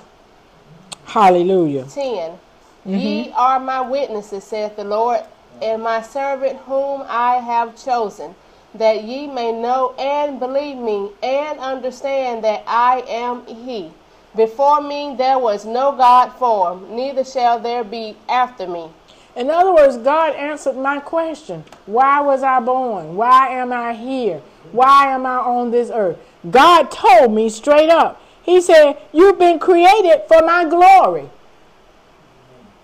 Hallelujah. 1.04 1.84
10. 1.84 2.30
Mm-hmm. 2.32 2.94
Ye 2.94 3.32
are 3.36 3.60
my 3.60 3.82
witnesses, 3.82 4.44
saith 4.44 4.76
the 4.76 4.84
Lord, 4.84 5.20
and 5.60 5.82
my 5.82 6.02
servant 6.02 6.58
whom 6.60 7.04
I 7.06 7.36
have 7.36 7.76
chosen, 7.82 8.34
that 8.74 9.04
ye 9.04 9.26
may 9.26 9.52
know 9.52 9.94
and 9.98 10.40
believe 10.40 10.78
me, 10.78 11.10
and 11.22 11.58
understand 11.60 12.42
that 12.44 12.64
I 12.66 13.04
am 13.06 13.46
he. 13.46 13.92
Before 14.34 14.80
me 14.80 15.14
there 15.16 15.38
was 15.38 15.66
no 15.66 15.92
God 15.92 16.30
formed, 16.30 16.90
neither 16.90 17.24
shall 17.24 17.60
there 17.60 17.84
be 17.84 18.16
after 18.28 18.66
me. 18.66 18.88
In 19.34 19.48
other 19.48 19.72
words, 19.72 19.96
God 19.96 20.34
answered 20.34 20.76
my 20.76 21.00
question 21.00 21.64
Why 21.86 22.20
was 22.20 22.42
I 22.42 22.60
born? 22.60 23.16
Why 23.16 23.48
am 23.48 23.72
I 23.72 23.94
here? 23.94 24.42
Why 24.72 25.12
am 25.12 25.26
I 25.26 25.36
on 25.36 25.70
this 25.70 25.90
earth? 25.92 26.18
God 26.50 26.90
told 26.90 27.32
me 27.32 27.48
straight 27.48 27.88
up. 27.88 28.20
He 28.42 28.60
said, 28.60 28.98
You've 29.12 29.38
been 29.38 29.58
created 29.58 30.22
for 30.28 30.42
my 30.42 30.64
glory. 30.64 31.30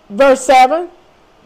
Verse 0.09 0.41
7 0.43 0.89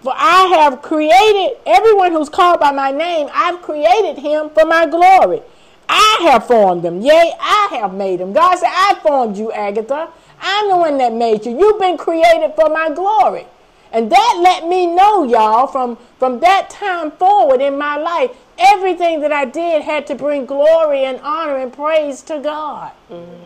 For 0.03 0.13
I 0.15 0.47
have 0.59 0.83
created 0.83 1.59
everyone 1.67 2.13
who's 2.13 2.29
called 2.29 2.61
by 2.61 2.71
my 2.71 2.91
name, 2.91 3.29
I've 3.33 3.61
created 3.63 4.19
him 4.19 4.51
for 4.51 4.65
my 4.65 4.87
glory. 4.87 5.43
I 5.89 6.31
have 6.31 6.47
formed 6.47 6.83
them. 6.83 7.03
Yea, 7.03 7.35
I 7.39 7.69
have 7.73 7.93
made 7.93 8.21
them. 8.21 8.33
God 8.33 8.57
said, 8.57 8.71
I 8.71 8.99
formed 9.03 9.37
you, 9.37 9.53
Agatha. 9.53 10.09
I'm 10.41 10.69
the 10.69 10.77
one 10.77 10.97
that 10.99 11.13
made 11.13 11.45
you. 11.45 11.59
You've 11.59 11.79
been 11.79 11.99
created 11.99 12.55
for 12.55 12.69
my 12.69 12.91
glory. 12.95 13.47
And 13.93 14.11
that 14.11 14.41
let 14.43 14.67
me 14.67 14.87
know, 14.87 15.23
y'all, 15.25 15.67
from, 15.67 15.99
from 16.19 16.41
that 16.41 16.71
time 16.71 17.11
forward 17.11 17.61
in 17.61 17.77
my 17.77 17.97
life, 17.97 18.31
everything 18.59 19.21
that 19.21 19.33
I 19.33 19.45
did 19.45 19.83
had 19.83 20.07
to 20.07 20.15
bring 20.15 20.47
glory 20.47 21.05
and 21.05 21.21
honor 21.21 21.59
and 21.59 21.73
praise 21.73 22.23
to 22.23 22.41
God. 22.41 22.93
Mm-hmm. 23.11 23.45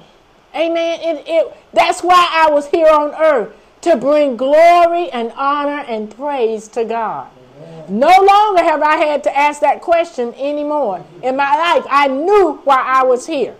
Amen. 0.54 1.00
It, 1.00 1.24
it, 1.26 1.56
that's 1.72 2.02
why 2.02 2.28
I 2.32 2.50
was 2.50 2.68
here 2.68 2.88
on 2.88 3.12
earth, 3.14 3.54
to 3.82 3.96
bring 3.96 4.36
glory 4.36 5.10
and 5.10 5.32
honor 5.36 5.84
and 5.86 6.14
praise 6.14 6.68
to 6.68 6.84
God. 6.84 7.28
Amen. 7.58 7.98
No 7.98 8.08
longer 8.08 8.62
have 8.62 8.82
I 8.82 8.96
had 8.96 9.24
to 9.24 9.36
ask 9.36 9.60
that 9.60 9.82
question 9.82 10.32
anymore 10.34 11.04
in 11.22 11.36
my 11.36 11.56
life. 11.56 11.84
I 11.90 12.08
knew 12.08 12.60
why 12.64 12.82
I 12.82 13.02
was 13.02 13.26
here. 13.26 13.56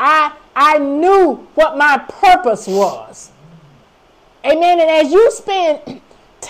I, 0.00 0.32
I 0.54 0.78
knew 0.78 1.48
what 1.54 1.78
my 1.78 1.98
purpose 1.98 2.66
was. 2.66 3.30
Amen. 4.44 4.80
And 4.80 4.90
as 4.90 5.12
you 5.12 5.30
spend 5.30 6.00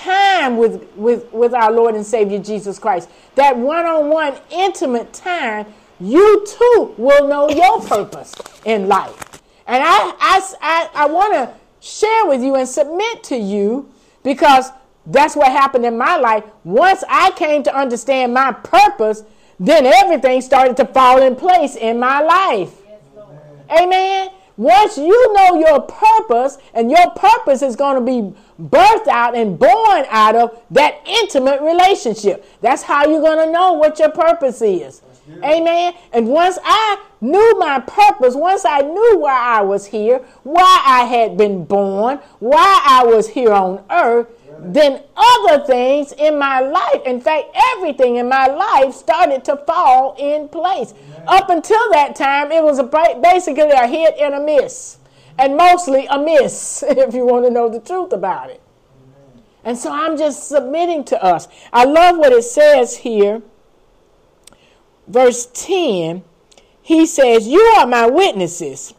time 0.02 0.56
with, 0.56 0.84
with, 0.96 1.32
with 1.32 1.54
our 1.54 1.72
Lord 1.72 1.94
and 1.94 2.04
Savior 2.04 2.38
Jesus 2.38 2.78
Christ, 2.78 3.10
that 3.34 3.56
one 3.56 3.86
on 3.86 4.08
one 4.08 4.34
intimate 4.50 5.12
time, 5.12 5.66
you 6.00 6.44
too 6.46 6.94
will 6.96 7.28
know 7.28 7.48
your 7.50 7.80
purpose 7.82 8.34
in 8.64 8.88
life. 8.88 9.42
And 9.66 9.82
I, 9.82 10.14
I, 10.18 10.54
I, 10.60 10.90
I 10.94 11.06
want 11.06 11.34
to 11.34 11.54
share 11.86 12.26
with 12.26 12.42
you 12.42 12.56
and 12.56 12.68
submit 12.68 13.22
to 13.24 13.36
you 13.36 13.90
because 14.22 14.70
that's 15.06 15.34
what 15.36 15.48
happened 15.48 15.84
in 15.84 15.96
my 15.96 16.16
life. 16.16 16.44
Once 16.64 17.02
I 17.08 17.30
came 17.32 17.62
to 17.64 17.76
understand 17.76 18.34
my 18.34 18.52
purpose, 18.52 19.22
then 19.58 19.86
everything 19.86 20.40
started 20.40 20.76
to 20.76 20.84
fall 20.86 21.22
in 21.22 21.34
place 21.34 21.76
in 21.76 21.98
my 21.98 22.20
life. 22.20 22.74
Amen. 23.70 24.30
Once 24.58 24.98
you 24.98 25.32
know 25.34 25.54
your 25.54 25.80
purpose, 25.80 26.58
and 26.74 26.90
your 26.90 27.10
purpose 27.12 27.62
is 27.62 27.76
going 27.76 27.94
to 27.94 28.00
be 28.00 28.36
birthed 28.60 29.06
out 29.06 29.36
and 29.36 29.56
born 29.56 30.04
out 30.10 30.34
of 30.34 30.60
that 30.70 31.00
intimate 31.06 31.62
relationship. 31.62 32.44
That's 32.60 32.82
how 32.82 33.06
you're 33.06 33.22
going 33.22 33.46
to 33.46 33.52
know 33.52 33.72
what 33.74 34.00
your 34.00 34.10
purpose 34.10 34.60
is. 34.60 35.00
Amen. 35.44 35.94
And 36.12 36.26
once 36.26 36.58
I 36.64 37.04
knew 37.20 37.58
my 37.58 37.80
purpose, 37.80 38.34
once 38.34 38.64
I 38.64 38.80
knew 38.80 39.18
why 39.18 39.38
I 39.38 39.62
was 39.62 39.86
here, 39.86 40.18
why 40.42 40.82
I 40.84 41.04
had 41.04 41.36
been 41.36 41.64
born, 41.64 42.18
why 42.40 42.82
I 42.84 43.04
was 43.04 43.28
here 43.28 43.52
on 43.52 43.84
earth, 43.90 44.26
then 44.60 45.02
other 45.16 45.64
things 45.64 46.12
in 46.12 46.38
my 46.38 46.60
life, 46.60 47.02
in 47.06 47.20
fact, 47.20 47.46
everything 47.72 48.16
in 48.16 48.28
my 48.28 48.46
life 48.46 48.92
started 48.92 49.44
to 49.44 49.56
fall 49.56 50.16
in 50.18 50.48
place. 50.48 50.94
Up 51.26 51.48
until 51.48 51.90
that 51.92 52.16
time, 52.16 52.50
it 52.50 52.62
was 52.62 52.78
a, 52.78 52.84
basically 53.22 53.70
a 53.70 53.86
hit 53.86 54.16
and 54.18 54.34
a 54.34 54.40
miss, 54.40 54.98
and 55.38 55.56
mostly 55.56 56.06
a 56.06 56.18
miss, 56.18 56.82
if 56.88 57.14
you 57.14 57.24
want 57.24 57.44
to 57.44 57.50
know 57.50 57.68
the 57.68 57.80
truth 57.80 58.12
about 58.12 58.50
it. 58.50 58.60
And 59.64 59.76
so 59.76 59.92
I'm 59.92 60.16
just 60.16 60.48
submitting 60.48 61.04
to 61.04 61.22
us. 61.22 61.46
I 61.72 61.84
love 61.84 62.16
what 62.16 62.32
it 62.32 62.42
says 62.42 62.98
here, 62.98 63.42
verse 65.06 65.46
10. 65.52 66.24
He 66.82 67.06
says, 67.06 67.46
You 67.46 67.60
are 67.60 67.86
my 67.86 68.06
witnesses, 68.06 68.94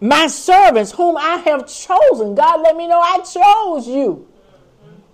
my 0.00 0.26
servants, 0.26 0.92
whom 0.92 1.16
I 1.16 1.36
have 1.46 1.66
chosen. 1.66 2.34
God 2.34 2.60
let 2.60 2.76
me 2.76 2.86
know 2.86 3.00
I 3.00 3.20
chose 3.20 3.88
you. 3.88 4.28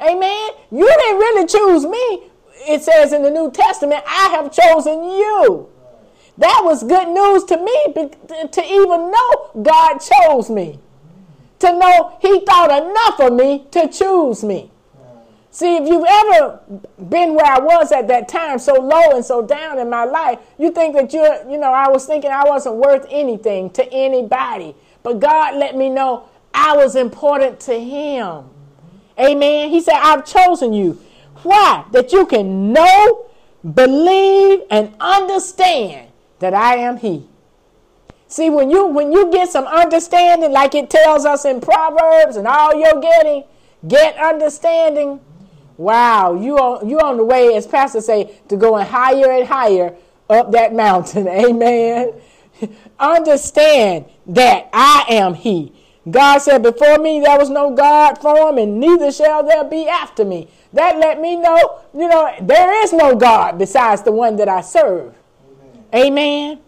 Amen. 0.00 0.50
You 0.70 0.86
didn't 0.86 1.18
really 1.18 1.46
choose 1.46 1.84
me. 1.84 2.30
It 2.68 2.82
says 2.82 3.12
in 3.12 3.22
the 3.22 3.30
New 3.30 3.50
Testament, 3.50 4.02
I 4.06 4.28
have 4.30 4.52
chosen 4.52 5.04
you. 5.04 5.68
That 6.38 6.62
was 6.64 6.82
good 6.82 7.08
news 7.08 7.44
to 7.44 7.56
me 7.58 7.92
to 8.50 8.62
even 8.64 9.10
know 9.10 9.62
God 9.62 9.98
chose 9.98 10.48
me. 10.48 10.78
To 11.58 11.72
know 11.78 12.16
He 12.20 12.40
thought 12.46 12.70
enough 12.70 13.20
of 13.20 13.34
me 13.34 13.66
to 13.72 13.88
choose 13.88 14.42
me. 14.42 14.70
See, 15.52 15.76
if 15.76 15.88
you've 15.88 16.06
ever 16.08 16.60
been 17.08 17.34
where 17.34 17.44
I 17.44 17.58
was 17.58 17.90
at 17.90 18.06
that 18.08 18.28
time, 18.28 18.58
so 18.58 18.74
low 18.74 19.10
and 19.16 19.24
so 19.24 19.42
down 19.44 19.78
in 19.80 19.90
my 19.90 20.04
life, 20.04 20.38
you 20.58 20.70
think 20.70 20.94
that 20.94 21.12
you're, 21.12 21.50
you 21.50 21.58
know, 21.58 21.72
I 21.72 21.88
was 21.88 22.06
thinking 22.06 22.30
I 22.30 22.44
wasn't 22.44 22.76
worth 22.76 23.04
anything 23.10 23.68
to 23.70 23.92
anybody. 23.92 24.76
But 25.02 25.18
God 25.18 25.56
let 25.56 25.76
me 25.76 25.90
know 25.90 26.28
I 26.54 26.76
was 26.76 26.94
important 26.94 27.58
to 27.60 27.78
Him. 27.78 28.44
Amen. 29.20 29.70
He 29.70 29.80
said, 29.80 29.96
I've 29.96 30.24
chosen 30.24 30.72
you. 30.72 31.00
Why? 31.42 31.84
That 31.92 32.12
you 32.12 32.26
can 32.26 32.72
know, 32.72 33.26
believe, 33.74 34.60
and 34.70 34.94
understand 35.00 36.10
that 36.38 36.54
I 36.54 36.76
am 36.76 36.96
He. 36.96 37.26
See, 38.26 38.48
when 38.48 38.70
you 38.70 38.86
when 38.86 39.12
you 39.12 39.30
get 39.32 39.48
some 39.48 39.66
understanding, 39.66 40.52
like 40.52 40.74
it 40.74 40.88
tells 40.88 41.24
us 41.24 41.44
in 41.44 41.60
Proverbs, 41.60 42.36
and 42.36 42.46
all 42.46 42.74
you're 42.74 43.00
getting, 43.00 43.44
get 43.88 44.16
understanding. 44.16 45.20
Wow, 45.76 46.34
you 46.34 46.56
on 46.56 46.88
you 46.88 47.00
on 47.00 47.16
the 47.16 47.24
way, 47.24 47.54
as 47.56 47.66
Pastor 47.66 48.00
say, 48.00 48.38
to 48.48 48.56
going 48.56 48.86
higher 48.86 49.32
and 49.32 49.48
higher 49.48 49.96
up 50.28 50.52
that 50.52 50.74
mountain. 50.74 51.26
Amen. 51.28 52.12
Understand 53.00 54.04
that 54.26 54.68
I 54.72 55.06
am 55.08 55.34
He. 55.34 55.72
God 56.10 56.38
said, 56.38 56.62
Before 56.62 56.98
me 56.98 57.20
there 57.20 57.38
was 57.38 57.50
no 57.50 57.74
God 57.74 58.18
formed, 58.18 58.58
and 58.58 58.80
neither 58.80 59.12
shall 59.12 59.44
there 59.44 59.64
be 59.64 59.88
after 59.88 60.24
me. 60.24 60.48
That 60.72 60.98
let 60.98 61.20
me 61.20 61.36
know, 61.36 61.80
you 61.94 62.08
know, 62.08 62.34
there 62.40 62.82
is 62.84 62.92
no 62.92 63.14
God 63.14 63.58
besides 63.58 64.02
the 64.02 64.12
one 64.12 64.36
that 64.36 64.48
I 64.48 64.60
serve. 64.60 65.14
Amen. 65.94 66.06
Amen. 66.06 66.60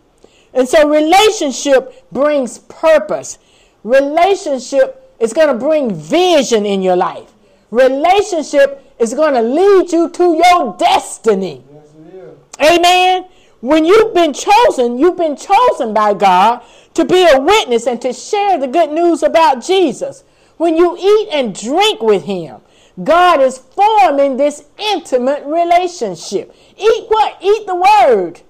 And 0.55 0.69
so 0.69 0.89
relationship 0.89 2.11
brings 2.13 2.59
purpose. 2.59 3.39
Relationship 3.85 5.15
is 5.19 5.33
going 5.33 5.49
to 5.49 5.55
bring 5.55 5.95
vision 5.95 6.67
in 6.67 6.83
your 6.83 6.97
life. 6.97 7.33
Relationship 7.71 8.95
is 8.99 9.15
going 9.15 9.35
to 9.35 9.43
lead 9.43 9.91
you 9.93 10.11
to 10.11 10.35
your 10.35 10.77
destiny. 10.77 11.63
Yes, 11.73 12.37
Amen. 12.61 13.27
When 13.63 13.85
you've 13.85 14.13
been 14.13 14.35
chosen, 14.35 14.99
you've 14.99 15.17
been 15.17 15.37
chosen 15.37 15.95
by 15.95 16.15
God 16.15 16.63
to 16.95 17.05
be 17.05 17.27
a 17.31 17.41
witness 17.41 17.87
and 17.87 18.03
to 18.03 18.13
share 18.13 18.59
the 18.59 18.67
good 18.67 18.91
news 18.91 19.23
about 19.23 19.65
Jesus. 19.65 20.25
When 20.57 20.77
you 20.77 20.97
eat 20.99 21.29
and 21.31 21.55
drink 21.59 22.03
with 22.03 22.25
Him, 22.25 22.61
God 23.03 23.41
is 23.41 23.59
forming 23.59 24.37
this 24.37 24.65
intimate 24.77 25.45
relationship. 25.47 26.55
Eat 26.77 27.05
what? 27.07 27.39
Eat 27.41 27.67
the 27.67 27.77
Word. 27.77 28.43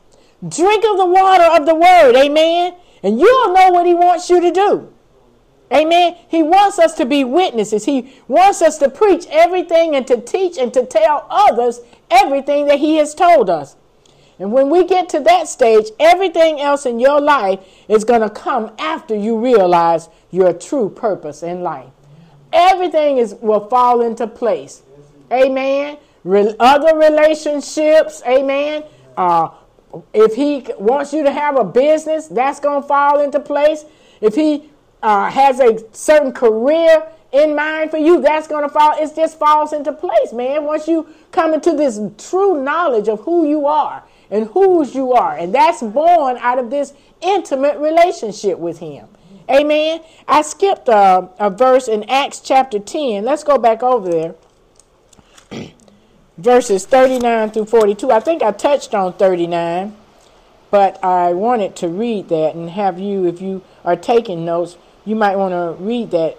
Drink 0.49 0.83
of 0.85 0.97
the 0.97 1.07
water 1.07 1.45
of 1.45 1.67
the 1.67 1.75
word. 1.75 2.17
Amen. 2.17 2.75
And 3.03 3.21
you'll 3.21 3.53
know 3.53 3.71
what 3.71 3.87
he 3.87 3.95
wants 3.95 4.29
you 4.29 4.41
to 4.41 4.51
do. 4.51 4.93
Amen. 5.73 6.17
He 6.29 6.43
wants 6.43 6.79
us 6.79 6.95
to 6.95 7.05
be 7.07 7.23
witnesses. 7.23 7.85
He 7.85 8.15
wants 8.29 8.61
us 8.61 8.79
to 8.79 8.89
preach 8.89 9.27
everything 9.31 9.95
and 9.95 10.07
to 10.07 10.21
teach 10.21 10.59
and 10.59 10.73
to 10.75 10.85
tell 10.85 11.27
others 11.31 11.81
everything 12.11 12.67
that 12.67 12.79
he 12.79 12.97
has 12.97 13.15
told 13.15 13.49
us. 13.49 13.77
And 14.43 14.51
when 14.51 14.71
we 14.71 14.85
get 14.85 15.09
to 15.11 15.21
that 15.21 15.47
stage, 15.47 15.87
everything 16.01 16.61
else 16.61 16.85
in 16.85 16.99
your 16.99 17.21
life 17.21 17.61
is 17.87 18.03
going 18.03 18.23
to 18.23 18.29
come 18.29 18.73
after 18.77 19.15
you 19.15 19.39
realize 19.39 20.09
your 20.33 20.53
true 20.53 20.91
purpose 20.91 21.45
in 21.45 21.63
life. 21.63 21.93
Everything 22.53 23.19
is 23.19 23.37
will 23.41 23.69
fall 23.69 24.01
into 24.01 24.27
place. 24.27 24.83
Amen. 25.31 25.97
Re- 26.25 26.57
other 26.59 26.99
relationships, 26.99 28.21
amen. 28.27 28.83
Uh, 29.17 29.51
if 30.13 30.35
he 30.35 30.67
wants 30.77 31.13
you 31.13 31.23
to 31.23 31.31
have 31.31 31.57
a 31.57 31.65
business, 31.65 32.27
that's 32.27 32.59
going 32.59 32.83
to 32.83 32.89
fall 32.89 33.21
into 33.21 33.39
place. 33.39 33.85
If 34.21 34.35
he 34.35 34.71
uh, 35.05 35.31
has 35.31 35.61
a 35.61 35.79
certain 35.95 36.33
career 36.33 37.07
in 37.31 37.55
mind 37.55 37.93
for 37.93 37.99
you, 37.99 38.21
that's 38.21 38.49
going 38.49 38.65
to 38.65 38.69
fall. 38.69 38.97
It 38.99 39.15
just 39.15 39.39
falls 39.39 39.73
into 39.73 39.93
place, 39.93 40.33
man. 40.33 40.65
Once 40.65 40.89
you 40.89 41.07
come 41.31 41.55
into 41.55 41.77
this 41.77 42.01
true 42.19 42.61
knowledge 42.61 43.09
of 43.09 43.21
who 43.21 43.47
you 43.47 43.67
are 43.69 44.03
and 44.33 44.47
whose 44.47 44.95
you 44.95 45.13
are, 45.13 45.37
and 45.37 45.55
that's 45.55 45.83
born 45.83 46.39
out 46.39 46.59
of 46.59 46.71
this 46.71 46.95
intimate 47.21 47.79
relationship 47.79 48.59
with 48.59 48.79
him. 48.79 49.07
Amen. 49.49 50.01
I 50.27 50.43
skipped 50.43 50.89
a, 50.89 51.29
a 51.39 51.51
verse 51.51 51.87
in 51.87 52.09
Acts 52.09 52.41
chapter 52.41 52.79
10. 52.79 53.25
Let's 53.25 53.45
go 53.45 53.59
back 53.59 53.83
over 53.83 54.11
there. 54.11 54.35
verses 56.39 56.87
39 56.87 57.51
through 57.51 57.67
42. 57.67 58.11
I 58.11 58.21
think 58.21 58.43
I 58.43 58.53
touched 58.53 58.95
on 58.95 59.13
39, 59.13 59.95
but 60.71 61.03
I 61.05 61.35
wanted 61.35 61.77
to 61.77 61.89
read 61.89 62.31
that 62.31 62.55
and 62.55 62.71
have 62.71 62.99
you, 62.99 63.27
if 63.27 63.43
you 63.43 63.63
are 63.85 63.97
taking 63.97 64.45
notes, 64.47 64.79
you 65.05 65.15
might 65.15 65.37
want 65.37 65.53
to 65.53 65.83
read 65.83 66.11
that 66.13 66.39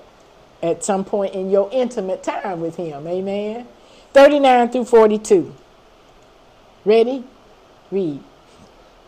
at 0.64 0.84
some 0.84 1.06
point 1.06 1.36
in 1.36 1.52
your 1.52 1.70
intimate 1.72 2.24
time 2.24 2.60
with 2.60 2.78
Him. 2.78 3.06
Amen. 3.08 3.68
39 4.14 4.70
through 4.70 4.86
42. 4.86 5.54
Ready? 6.86 7.26
Read. 7.94 8.24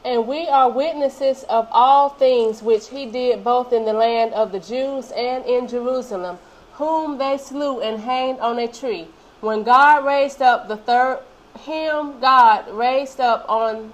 And 0.06 0.28
we 0.28 0.48
are 0.48 0.70
witnesses 0.70 1.44
of 1.50 1.68
all 1.72 2.10
things 2.10 2.62
which 2.62 2.90
he 2.90 3.08
did 3.08 3.44
both 3.44 3.74
in 3.74 3.86
the 3.86 3.94
land 3.94 4.34
of 4.34 4.52
the 4.52 4.60
Jews 4.60 5.12
and 5.12 5.44
in 5.46 5.68
Jerusalem, 5.68 6.38
whom 6.74 7.18
they 7.18 7.38
slew 7.38 7.82
and 7.82 8.00
hanged 8.00 8.40
on 8.40 8.60
a 8.60 8.68
tree 8.68 9.08
when 9.42 9.64
God 9.64 10.06
raised 10.06 10.42
up 10.42 10.68
the 10.68 10.78
third 10.78 11.20
him 11.60 12.20
God 12.20 12.70
raised 12.70 13.20
up 13.20 13.46
on 13.48 13.92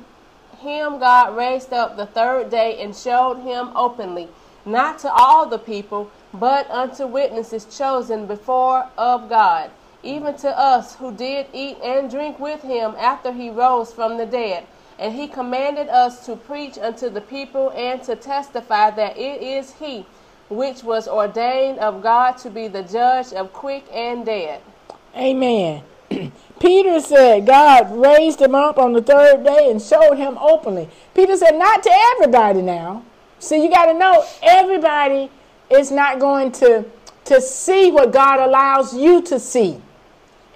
him 0.59 0.99
God 0.99 1.35
raised 1.35 1.73
up 1.73 1.97
the 1.97 2.05
third 2.05 2.49
day 2.49 2.81
and 2.81 2.95
showed 2.95 3.39
him 3.39 3.71
openly, 3.75 4.27
not 4.65 4.99
to 4.99 5.11
all 5.11 5.45
the 5.45 5.57
people, 5.57 6.11
but 6.33 6.69
unto 6.69 7.07
witnesses 7.07 7.65
chosen 7.65 8.27
before 8.27 8.87
of 8.97 9.27
God, 9.27 9.71
even 10.03 10.35
to 10.37 10.57
us 10.57 10.95
who 10.95 11.11
did 11.11 11.47
eat 11.53 11.77
and 11.83 12.09
drink 12.09 12.39
with 12.39 12.61
him 12.61 12.95
after 12.97 13.31
he 13.31 13.49
rose 13.49 13.91
from 13.91 14.17
the 14.17 14.25
dead. 14.25 14.65
And 15.01 15.15
he 15.15 15.27
commanded 15.27 15.89
us 15.89 16.25
to 16.27 16.35
preach 16.35 16.77
unto 16.77 17.09
the 17.09 17.21
people 17.21 17.71
and 17.71 18.03
to 18.03 18.15
testify 18.15 18.91
that 18.91 19.17
it 19.17 19.41
is 19.41 19.73
he 19.73 20.05
which 20.47 20.83
was 20.83 21.07
ordained 21.07 21.79
of 21.79 22.03
God 22.03 22.33
to 22.33 22.51
be 22.51 22.67
the 22.67 22.83
judge 22.83 23.33
of 23.33 23.51
quick 23.51 23.83
and 23.91 24.23
dead. 24.25 24.61
Amen. 25.15 25.81
Peter 26.59 26.99
said 26.99 27.47
God 27.47 27.91
raised 27.97 28.39
him 28.39 28.53
up 28.53 28.77
on 28.77 28.93
the 28.93 29.01
third 29.01 29.43
day 29.43 29.71
and 29.71 29.81
showed 29.81 30.17
him 30.17 30.37
openly. 30.37 30.87
Peter 31.15 31.35
said, 31.35 31.57
not 31.57 31.81
to 31.81 31.91
everybody 32.13 32.61
now. 32.61 33.03
See, 33.39 33.63
you 33.63 33.71
got 33.71 33.87
to 33.87 33.97
know 33.97 34.23
everybody 34.43 35.31
is 35.71 35.89
not 35.89 36.19
going 36.19 36.51
to, 36.53 36.85
to 37.25 37.41
see 37.41 37.89
what 37.89 38.11
God 38.11 38.39
allows 38.39 38.95
you 38.95 39.23
to 39.23 39.39
see. 39.39 39.81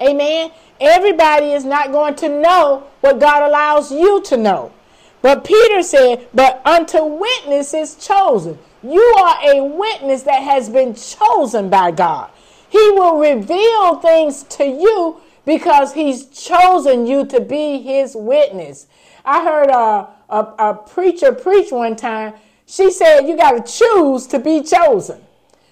Amen. 0.01 0.51
Everybody 0.79 1.51
is 1.53 1.63
not 1.63 1.91
going 1.91 2.15
to 2.15 2.29
know 2.29 2.87
what 3.01 3.19
God 3.19 3.47
allows 3.47 3.91
you 3.91 4.21
to 4.23 4.37
know. 4.37 4.73
But 5.21 5.43
Peter 5.43 5.81
said, 5.81 6.27
but 6.33 6.61
unto 6.65 7.03
witnesses 7.03 7.95
chosen. 7.95 8.59
You 8.83 9.01
are 9.17 9.37
a 9.43 9.63
witness 9.63 10.23
that 10.23 10.43
has 10.43 10.69
been 10.69 10.93
chosen 10.93 11.69
by 11.69 11.91
God. 11.91 12.29
He 12.69 12.91
will 12.91 13.17
reveal 13.17 13.95
things 13.95 14.43
to 14.43 14.65
you 14.65 15.21
because 15.45 15.93
he's 15.93 16.25
chosen 16.25 17.07
you 17.07 17.25
to 17.27 17.39
be 17.39 17.81
his 17.81 18.15
witness. 18.15 18.87
I 19.23 19.43
heard 19.43 19.69
a, 19.69 20.09
a, 20.29 20.53
a 20.59 20.73
preacher 20.75 21.31
preach 21.31 21.71
one 21.71 21.95
time. 21.95 22.33
She 22.67 22.91
said, 22.91 23.21
You 23.21 23.37
got 23.37 23.65
to 23.65 23.71
choose 23.71 24.27
to 24.27 24.39
be 24.39 24.61
chosen. 24.61 25.21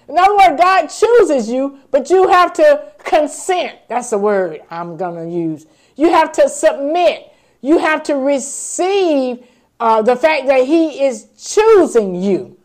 In 0.08 0.18
other 0.18 0.36
words, 0.36 0.60
God 0.60 0.86
chooses 0.86 1.48
you, 1.48 1.78
but 1.90 2.10
you 2.10 2.28
have 2.28 2.52
to 2.54 2.92
consent. 2.98 3.78
That's 3.88 4.10
the 4.10 4.18
word 4.18 4.60
I'm 4.70 4.96
going 4.96 5.28
to 5.28 5.34
use. 5.34 5.66
You 5.96 6.10
have 6.10 6.32
to 6.32 6.48
submit. 6.48 7.32
You 7.60 7.78
have 7.78 8.02
to 8.04 8.14
receive 8.14 9.46
uh, 9.80 10.02
the 10.02 10.16
fact 10.16 10.46
that 10.46 10.66
He 10.66 11.04
is 11.04 11.28
choosing 11.36 12.14
you. 12.14 12.56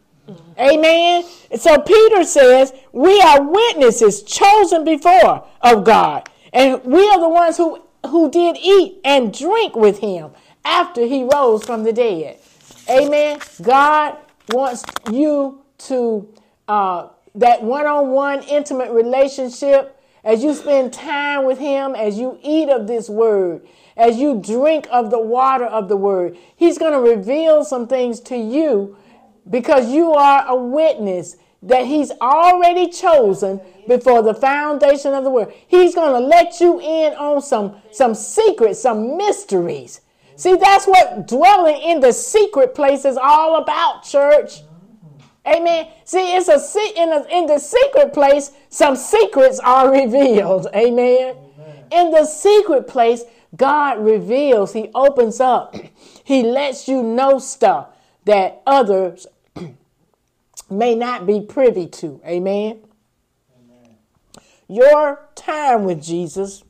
Amen. 0.60 1.24
So 1.56 1.80
Peter 1.80 2.24
says, 2.24 2.74
We 2.92 3.20
are 3.22 3.42
witnesses 3.42 4.24
chosen 4.24 4.84
before 4.84 5.48
of 5.62 5.84
God. 5.86 6.30
And 6.54 6.84
we 6.84 7.08
are 7.10 7.20
the 7.20 7.30
ones 7.30 7.58
who, 7.58 7.82
who 8.08 8.30
did 8.30 8.58
eat 8.62 9.00
and 9.06 9.34
drink 9.34 9.76
with 9.76 10.00
him 10.00 10.32
after 10.66 11.06
he 11.06 11.24
rose 11.24 11.64
from 11.64 11.84
the 11.84 11.94
dead. 11.94 12.38
Amen. 12.90 13.40
God 13.62 14.18
wants 14.50 14.84
you 15.12 15.62
to, 15.80 16.28
uh, 16.68 17.10
that 17.40 17.64
one 17.64 17.88
on 17.88 18.10
one 18.10 18.44
intimate 18.44 18.92
relationship, 18.92 19.98
as 20.24 20.44
you 20.44 20.54
spend 20.54 20.92
time 20.92 21.46
with 21.46 21.58
him, 21.58 21.96
as 21.96 22.18
you 22.18 22.38
eat 22.44 22.70
of 22.70 22.86
this 22.86 23.10
word, 23.10 23.66
as 23.96 24.18
you 24.18 24.42
drink 24.44 24.88
of 24.92 25.10
the 25.10 25.20
water 25.20 25.66
of 25.66 25.88
the 25.88 25.96
word, 25.96 26.38
he's 26.56 26.78
going 26.78 26.92
to 26.92 27.00
reveal 27.00 27.64
some 27.64 27.88
things 27.88 28.20
to 28.20 28.36
you 28.36 28.98
because 29.50 29.90
you 29.90 30.14
are 30.14 30.46
a 30.48 30.56
witness 30.56 31.38
that 31.64 31.86
he's 31.86 32.12
already 32.22 32.90
chosen 32.90 33.60
before 33.88 34.22
the 34.22 34.34
foundation 34.34 35.14
of 35.14 35.24
the 35.24 35.30
world. 35.30 35.54
He's 35.68 35.96
going 35.96 36.22
to 36.22 36.28
let 36.28 36.60
you 36.60 36.80
in 36.80 37.14
on 37.14 37.42
some 37.42 37.82
some 37.92 38.16
secrets, 38.16 38.82
some 38.82 39.18
mysteries. 39.18 40.02
See, 40.36 40.56
that's 40.56 40.86
what 40.86 41.28
dwelling 41.28 41.82
in 41.82 42.00
the 42.00 42.14
secret 42.14 42.76
place 42.76 43.04
is 43.04 43.18
all 43.18 43.62
about, 43.62 44.04
church. 44.04 44.62
Amen. 45.50 45.88
See, 46.06 46.36
it's 46.36 46.48
a 46.48 47.02
in 47.02 47.10
a, 47.12 47.26
in 47.30 47.48
the 47.48 47.60
secret 47.60 48.14
place, 48.14 48.52
some 48.70 48.96
secrets 48.96 49.60
are 49.60 49.92
revealed. 50.04 50.68
Amen. 50.76 51.36
Amen. 51.36 51.86
In 51.92 52.12
the 52.12 52.26
secret 52.26 52.88
place, 52.88 53.24
God 53.56 54.00
reveals, 54.00 54.74
He 54.74 54.90
opens 54.94 55.40
up, 55.40 55.76
He 56.24 56.44
lets 56.44 56.88
you 56.88 57.02
know 57.02 57.40
stuff 57.40 57.90
that 58.26 58.62
others 58.68 59.26
may 60.70 60.94
not 60.94 61.26
be 61.26 61.42
privy 61.42 61.88
to. 61.88 62.22
Amen. 62.26 62.82
Amen. 63.58 63.96
Your 64.68 65.28
time 65.36 65.84
with 65.84 66.04
Jesus 66.04 66.64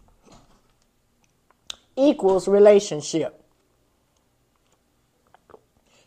equals 1.97 2.47
relationship. 2.47 3.43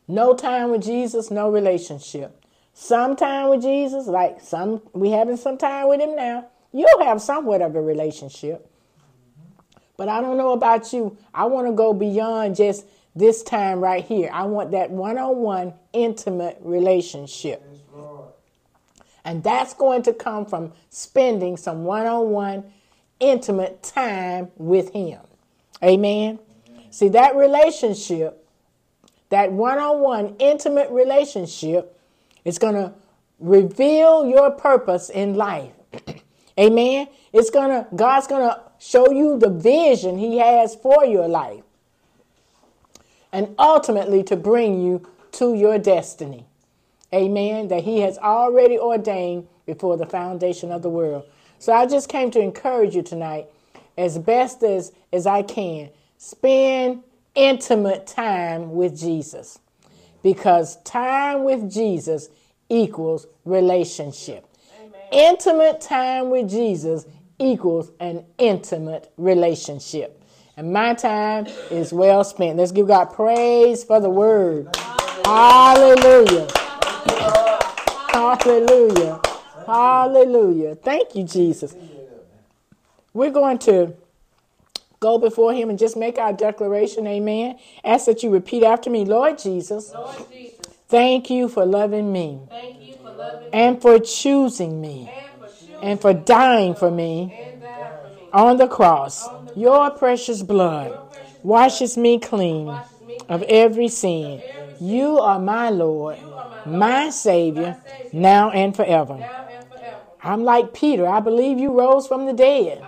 No 0.09 0.35
time 0.35 0.71
with 0.71 0.83
Jesus, 0.83 1.31
no 1.31 1.51
relationship. 1.51 2.42
Some 2.83 3.15
time 3.15 3.49
with 3.49 3.63
Jesus, 3.63 4.09
like 4.09 4.41
some 4.41 4.83
we 4.93 5.11
having 5.11 5.37
some 5.37 5.57
time 5.57 5.87
with 5.87 6.01
him 6.01 6.17
now, 6.17 6.49
you'll 6.73 7.05
have 7.05 7.23
somewhat 7.23 7.63
of 7.63 7.77
a 7.77 7.81
relationship. 7.81 8.69
But 9.97 10.09
I 10.09 10.21
don't 10.21 10.37
know 10.37 10.51
about 10.51 10.93
you. 10.93 11.17
I 11.33 11.45
want 11.45 11.69
to 11.69 11.73
go 11.75 11.95
beyond 11.95 12.57
just 12.57 12.85
this 13.15 13.45
time 13.45 13.79
right 13.79 14.05
here. 14.05 14.31
I 14.33 14.43
want 14.47 14.73
that 14.73 14.91
one 14.91 15.17
on 15.17 15.37
one 15.37 15.75
intimate 15.93 16.59
relationship. 16.61 17.63
And 19.25 19.45
that's 19.45 19.75
going 19.75 20.03
to 20.03 20.13
come 20.13 20.45
from 20.45 20.73
spending 20.91 21.57
some 21.57 21.85
one 21.85 22.07
on 22.07 22.31
one 22.31 22.65
intimate 23.21 23.85
time 23.85 24.51
with 24.57 24.93
Him. 24.93 25.21
Amen. 25.85 26.41
Amen. 26.69 26.91
See, 26.91 27.11
that 27.11 27.37
relationship, 27.37 28.45
that 29.29 29.53
one 29.53 29.79
on 29.79 30.01
one 30.01 30.35
intimate 30.41 30.91
relationship, 30.91 31.92
is 32.45 32.59
going 32.59 32.75
to 32.75 32.93
reveal 33.39 34.27
your 34.27 34.51
purpose 34.51 35.11
in 35.11 35.35
life. 35.35 35.73
Amen. 36.59 37.09
It's 37.33 37.51
going 37.51 37.71
to, 37.71 37.87
God's 37.95 38.27
going 38.27 38.49
to 38.49 38.61
show 38.79 39.11
you 39.11 39.39
the 39.39 39.51
vision 39.51 40.19
He 40.19 40.39
has 40.39 40.75
for 40.75 41.05
your 41.05 41.29
life 41.29 41.63
and 43.33 43.55
ultimately 43.59 44.23
to 44.25 44.37
bring 44.37 44.83
you 44.83 45.07
to 45.33 45.55
your 45.55 45.79
destiny. 45.79 46.45
Amen. 47.15 47.69
That 47.69 47.85
He 47.85 48.01
has 48.01 48.19
already 48.19 48.79
ordained 48.79 49.49
before 49.67 49.97
the 49.97 50.07
foundation 50.07 50.71
of 50.71 50.83
the 50.83 50.91
world. 50.91 51.25
So 51.59 51.73
I 51.73 51.87
just 51.87 52.09
came 52.09 52.31
to 52.33 52.41
encourage 52.41 52.95
you 52.95 53.03
tonight, 53.03 53.47
as 53.97 54.19
best 54.19 54.63
as, 54.63 54.93
as 55.13 55.27
I 55.27 55.43
can, 55.43 55.91
spend 56.19 57.03
intimate 57.35 58.07
time 58.07 58.73
with 58.73 58.99
Jesus. 58.99 59.59
Because 60.23 60.77
time 60.83 61.45
with 61.45 61.71
Jesus 61.71 62.29
equals 62.69 63.27
relationship. 63.45 64.47
Amen. 64.81 65.01
Intimate 65.11 65.81
time 65.81 66.31
with 66.31 66.49
Jesus 66.49 67.07
equals 67.39 67.91
an 68.01 68.25
intimate 68.39 69.13
relationship. 69.17 70.23
And 70.57 70.73
my 70.73 70.95
time 70.95 71.47
is 71.71 71.93
well 71.93 72.25
spent. 72.25 72.59
Let's 72.59 72.73
give 72.73 72.87
God 72.87 73.07
praise 73.07 73.83
for 73.85 74.01
the 74.01 74.11
word. 74.11 74.69
Hallelujah. 75.25 76.49
Hallelujah. 78.11 79.21
Hallelujah. 79.67 80.75
Thank 80.77 81.15
you, 81.15 81.25
Jesus. 81.25 81.75
We're 83.15 83.31
going 83.31 83.59
to 83.61 83.95
go 85.03 85.19
before 85.19 85.53
Him 85.53 85.69
and 85.69 85.79
just 85.79 85.97
make 85.97 86.17
our 86.19 86.33
declaration. 86.33 87.07
Amen. 87.07 87.59
Ask 87.85 88.07
that 88.07 88.23
you 88.23 88.31
repeat 88.31 88.63
after 88.63 88.89
me 88.89 89.05
Lord 89.05 89.39
Jesus. 89.39 89.95
Lord 89.95 90.17
Jesus 90.17 90.33
thank 90.89 91.31
you 91.31 91.49
for 91.49 91.67
loving 91.67 92.13
me. 92.13 92.41
For 93.03 93.11
loving 93.11 93.49
and 93.53 93.83
for 93.83 93.99
choosing 93.99 94.81
me. 94.81 95.11
And 95.11 95.41
for, 95.41 95.49
choosing 95.49 95.77
and 95.83 96.01
for 96.01 96.15
dying 96.15 96.75
for 96.75 96.91
me, 96.91 97.35
for 97.35 97.47
me. 97.47 98.33
on 98.33 98.57
the 98.59 98.69
cross. 98.69 99.29
On 99.29 99.47
the 99.55 99.61
your 99.61 99.91
precious 99.91 100.43
blood 100.43 100.99
washes 101.43 101.97
me 101.97 102.19
clean 102.19 102.83
of 103.29 103.43
every 103.45 103.89
sin. 103.89 104.43
You 104.81 105.19
are 105.19 105.39
my 105.39 105.71
Lord, 105.71 106.19
my 106.65 107.11
Savior, 107.11 107.77
now 108.13 108.51
and 108.51 108.75
forever. 108.77 109.25
I'm 110.23 110.45
like 110.45 110.73
Peter. 110.73 111.07
I 111.09 111.21
believe 111.21 111.59
you 111.59 111.79
rose 111.79 112.07
from 112.07 112.27
the 112.27 112.33
dead. 112.33 112.85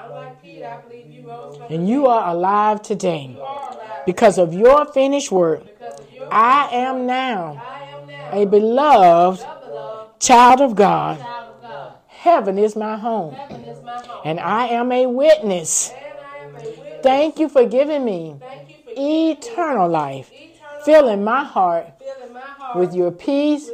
And 1.70 1.88
you 1.88 2.06
are 2.06 2.30
alive 2.30 2.82
today. 2.82 3.36
Because 4.06 4.38
of 4.38 4.52
your 4.52 4.84
finished 4.92 5.32
work, 5.32 5.62
I 6.30 6.68
am 6.72 7.06
now 7.06 7.62
a 8.32 8.44
beloved 8.44 9.44
child 10.20 10.60
of 10.60 10.74
God. 10.74 11.18
Heaven 12.06 12.58
is 12.58 12.76
my 12.76 12.96
home. 12.96 13.36
And 14.24 14.40
I 14.40 14.66
am 14.68 14.92
a 14.92 15.06
witness. 15.06 15.92
Thank 17.02 17.38
you 17.38 17.48
for 17.48 17.66
giving 17.66 18.04
me 18.04 18.36
eternal 18.96 19.88
life, 19.88 20.30
filling 20.84 21.24
my 21.24 21.44
heart 21.44 21.86
with 22.74 22.94
your 22.94 23.10
peace, 23.10 23.70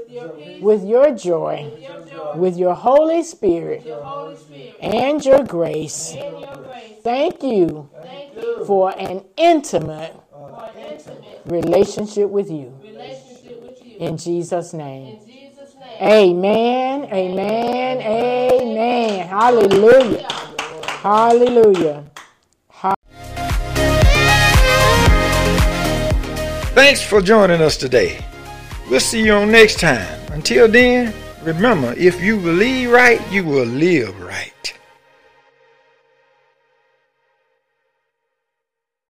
with 0.61 0.85
your 0.85 1.15
joy, 1.15 1.71
with 2.35 2.57
your 2.57 2.75
Holy 2.75 3.23
Spirit, 3.23 3.85
and 4.81 5.25
your 5.25 5.45
grace. 5.45 6.17
Thank 7.03 7.43
you 7.43 7.89
for 8.67 8.97
an 8.99 9.25
intimate 9.37 10.15
relationship 11.47 12.29
with 12.31 12.51
you. 12.51 12.79
In 13.99 14.17
Jesus' 14.17 14.73
name. 14.73 15.17
Amen. 16.01 17.05
Amen. 17.13 18.01
Amen. 18.01 19.29
Hallelujah. 19.29 20.29
Hallelujah. 21.03 22.05
Thanks 26.73 27.03
for 27.03 27.21
joining 27.21 27.61
us 27.61 27.77
today. 27.77 28.25
We'll 28.91 28.99
see 28.99 29.23
you 29.23 29.35
on 29.35 29.53
next 29.53 29.79
time. 29.79 30.21
Until 30.33 30.67
then, 30.67 31.15
remember 31.45 31.95
if 31.97 32.21
you 32.21 32.41
believe 32.41 32.91
right, 32.91 33.21
you 33.31 33.45
will 33.45 33.65
live 33.65 34.21
right. 34.21 34.80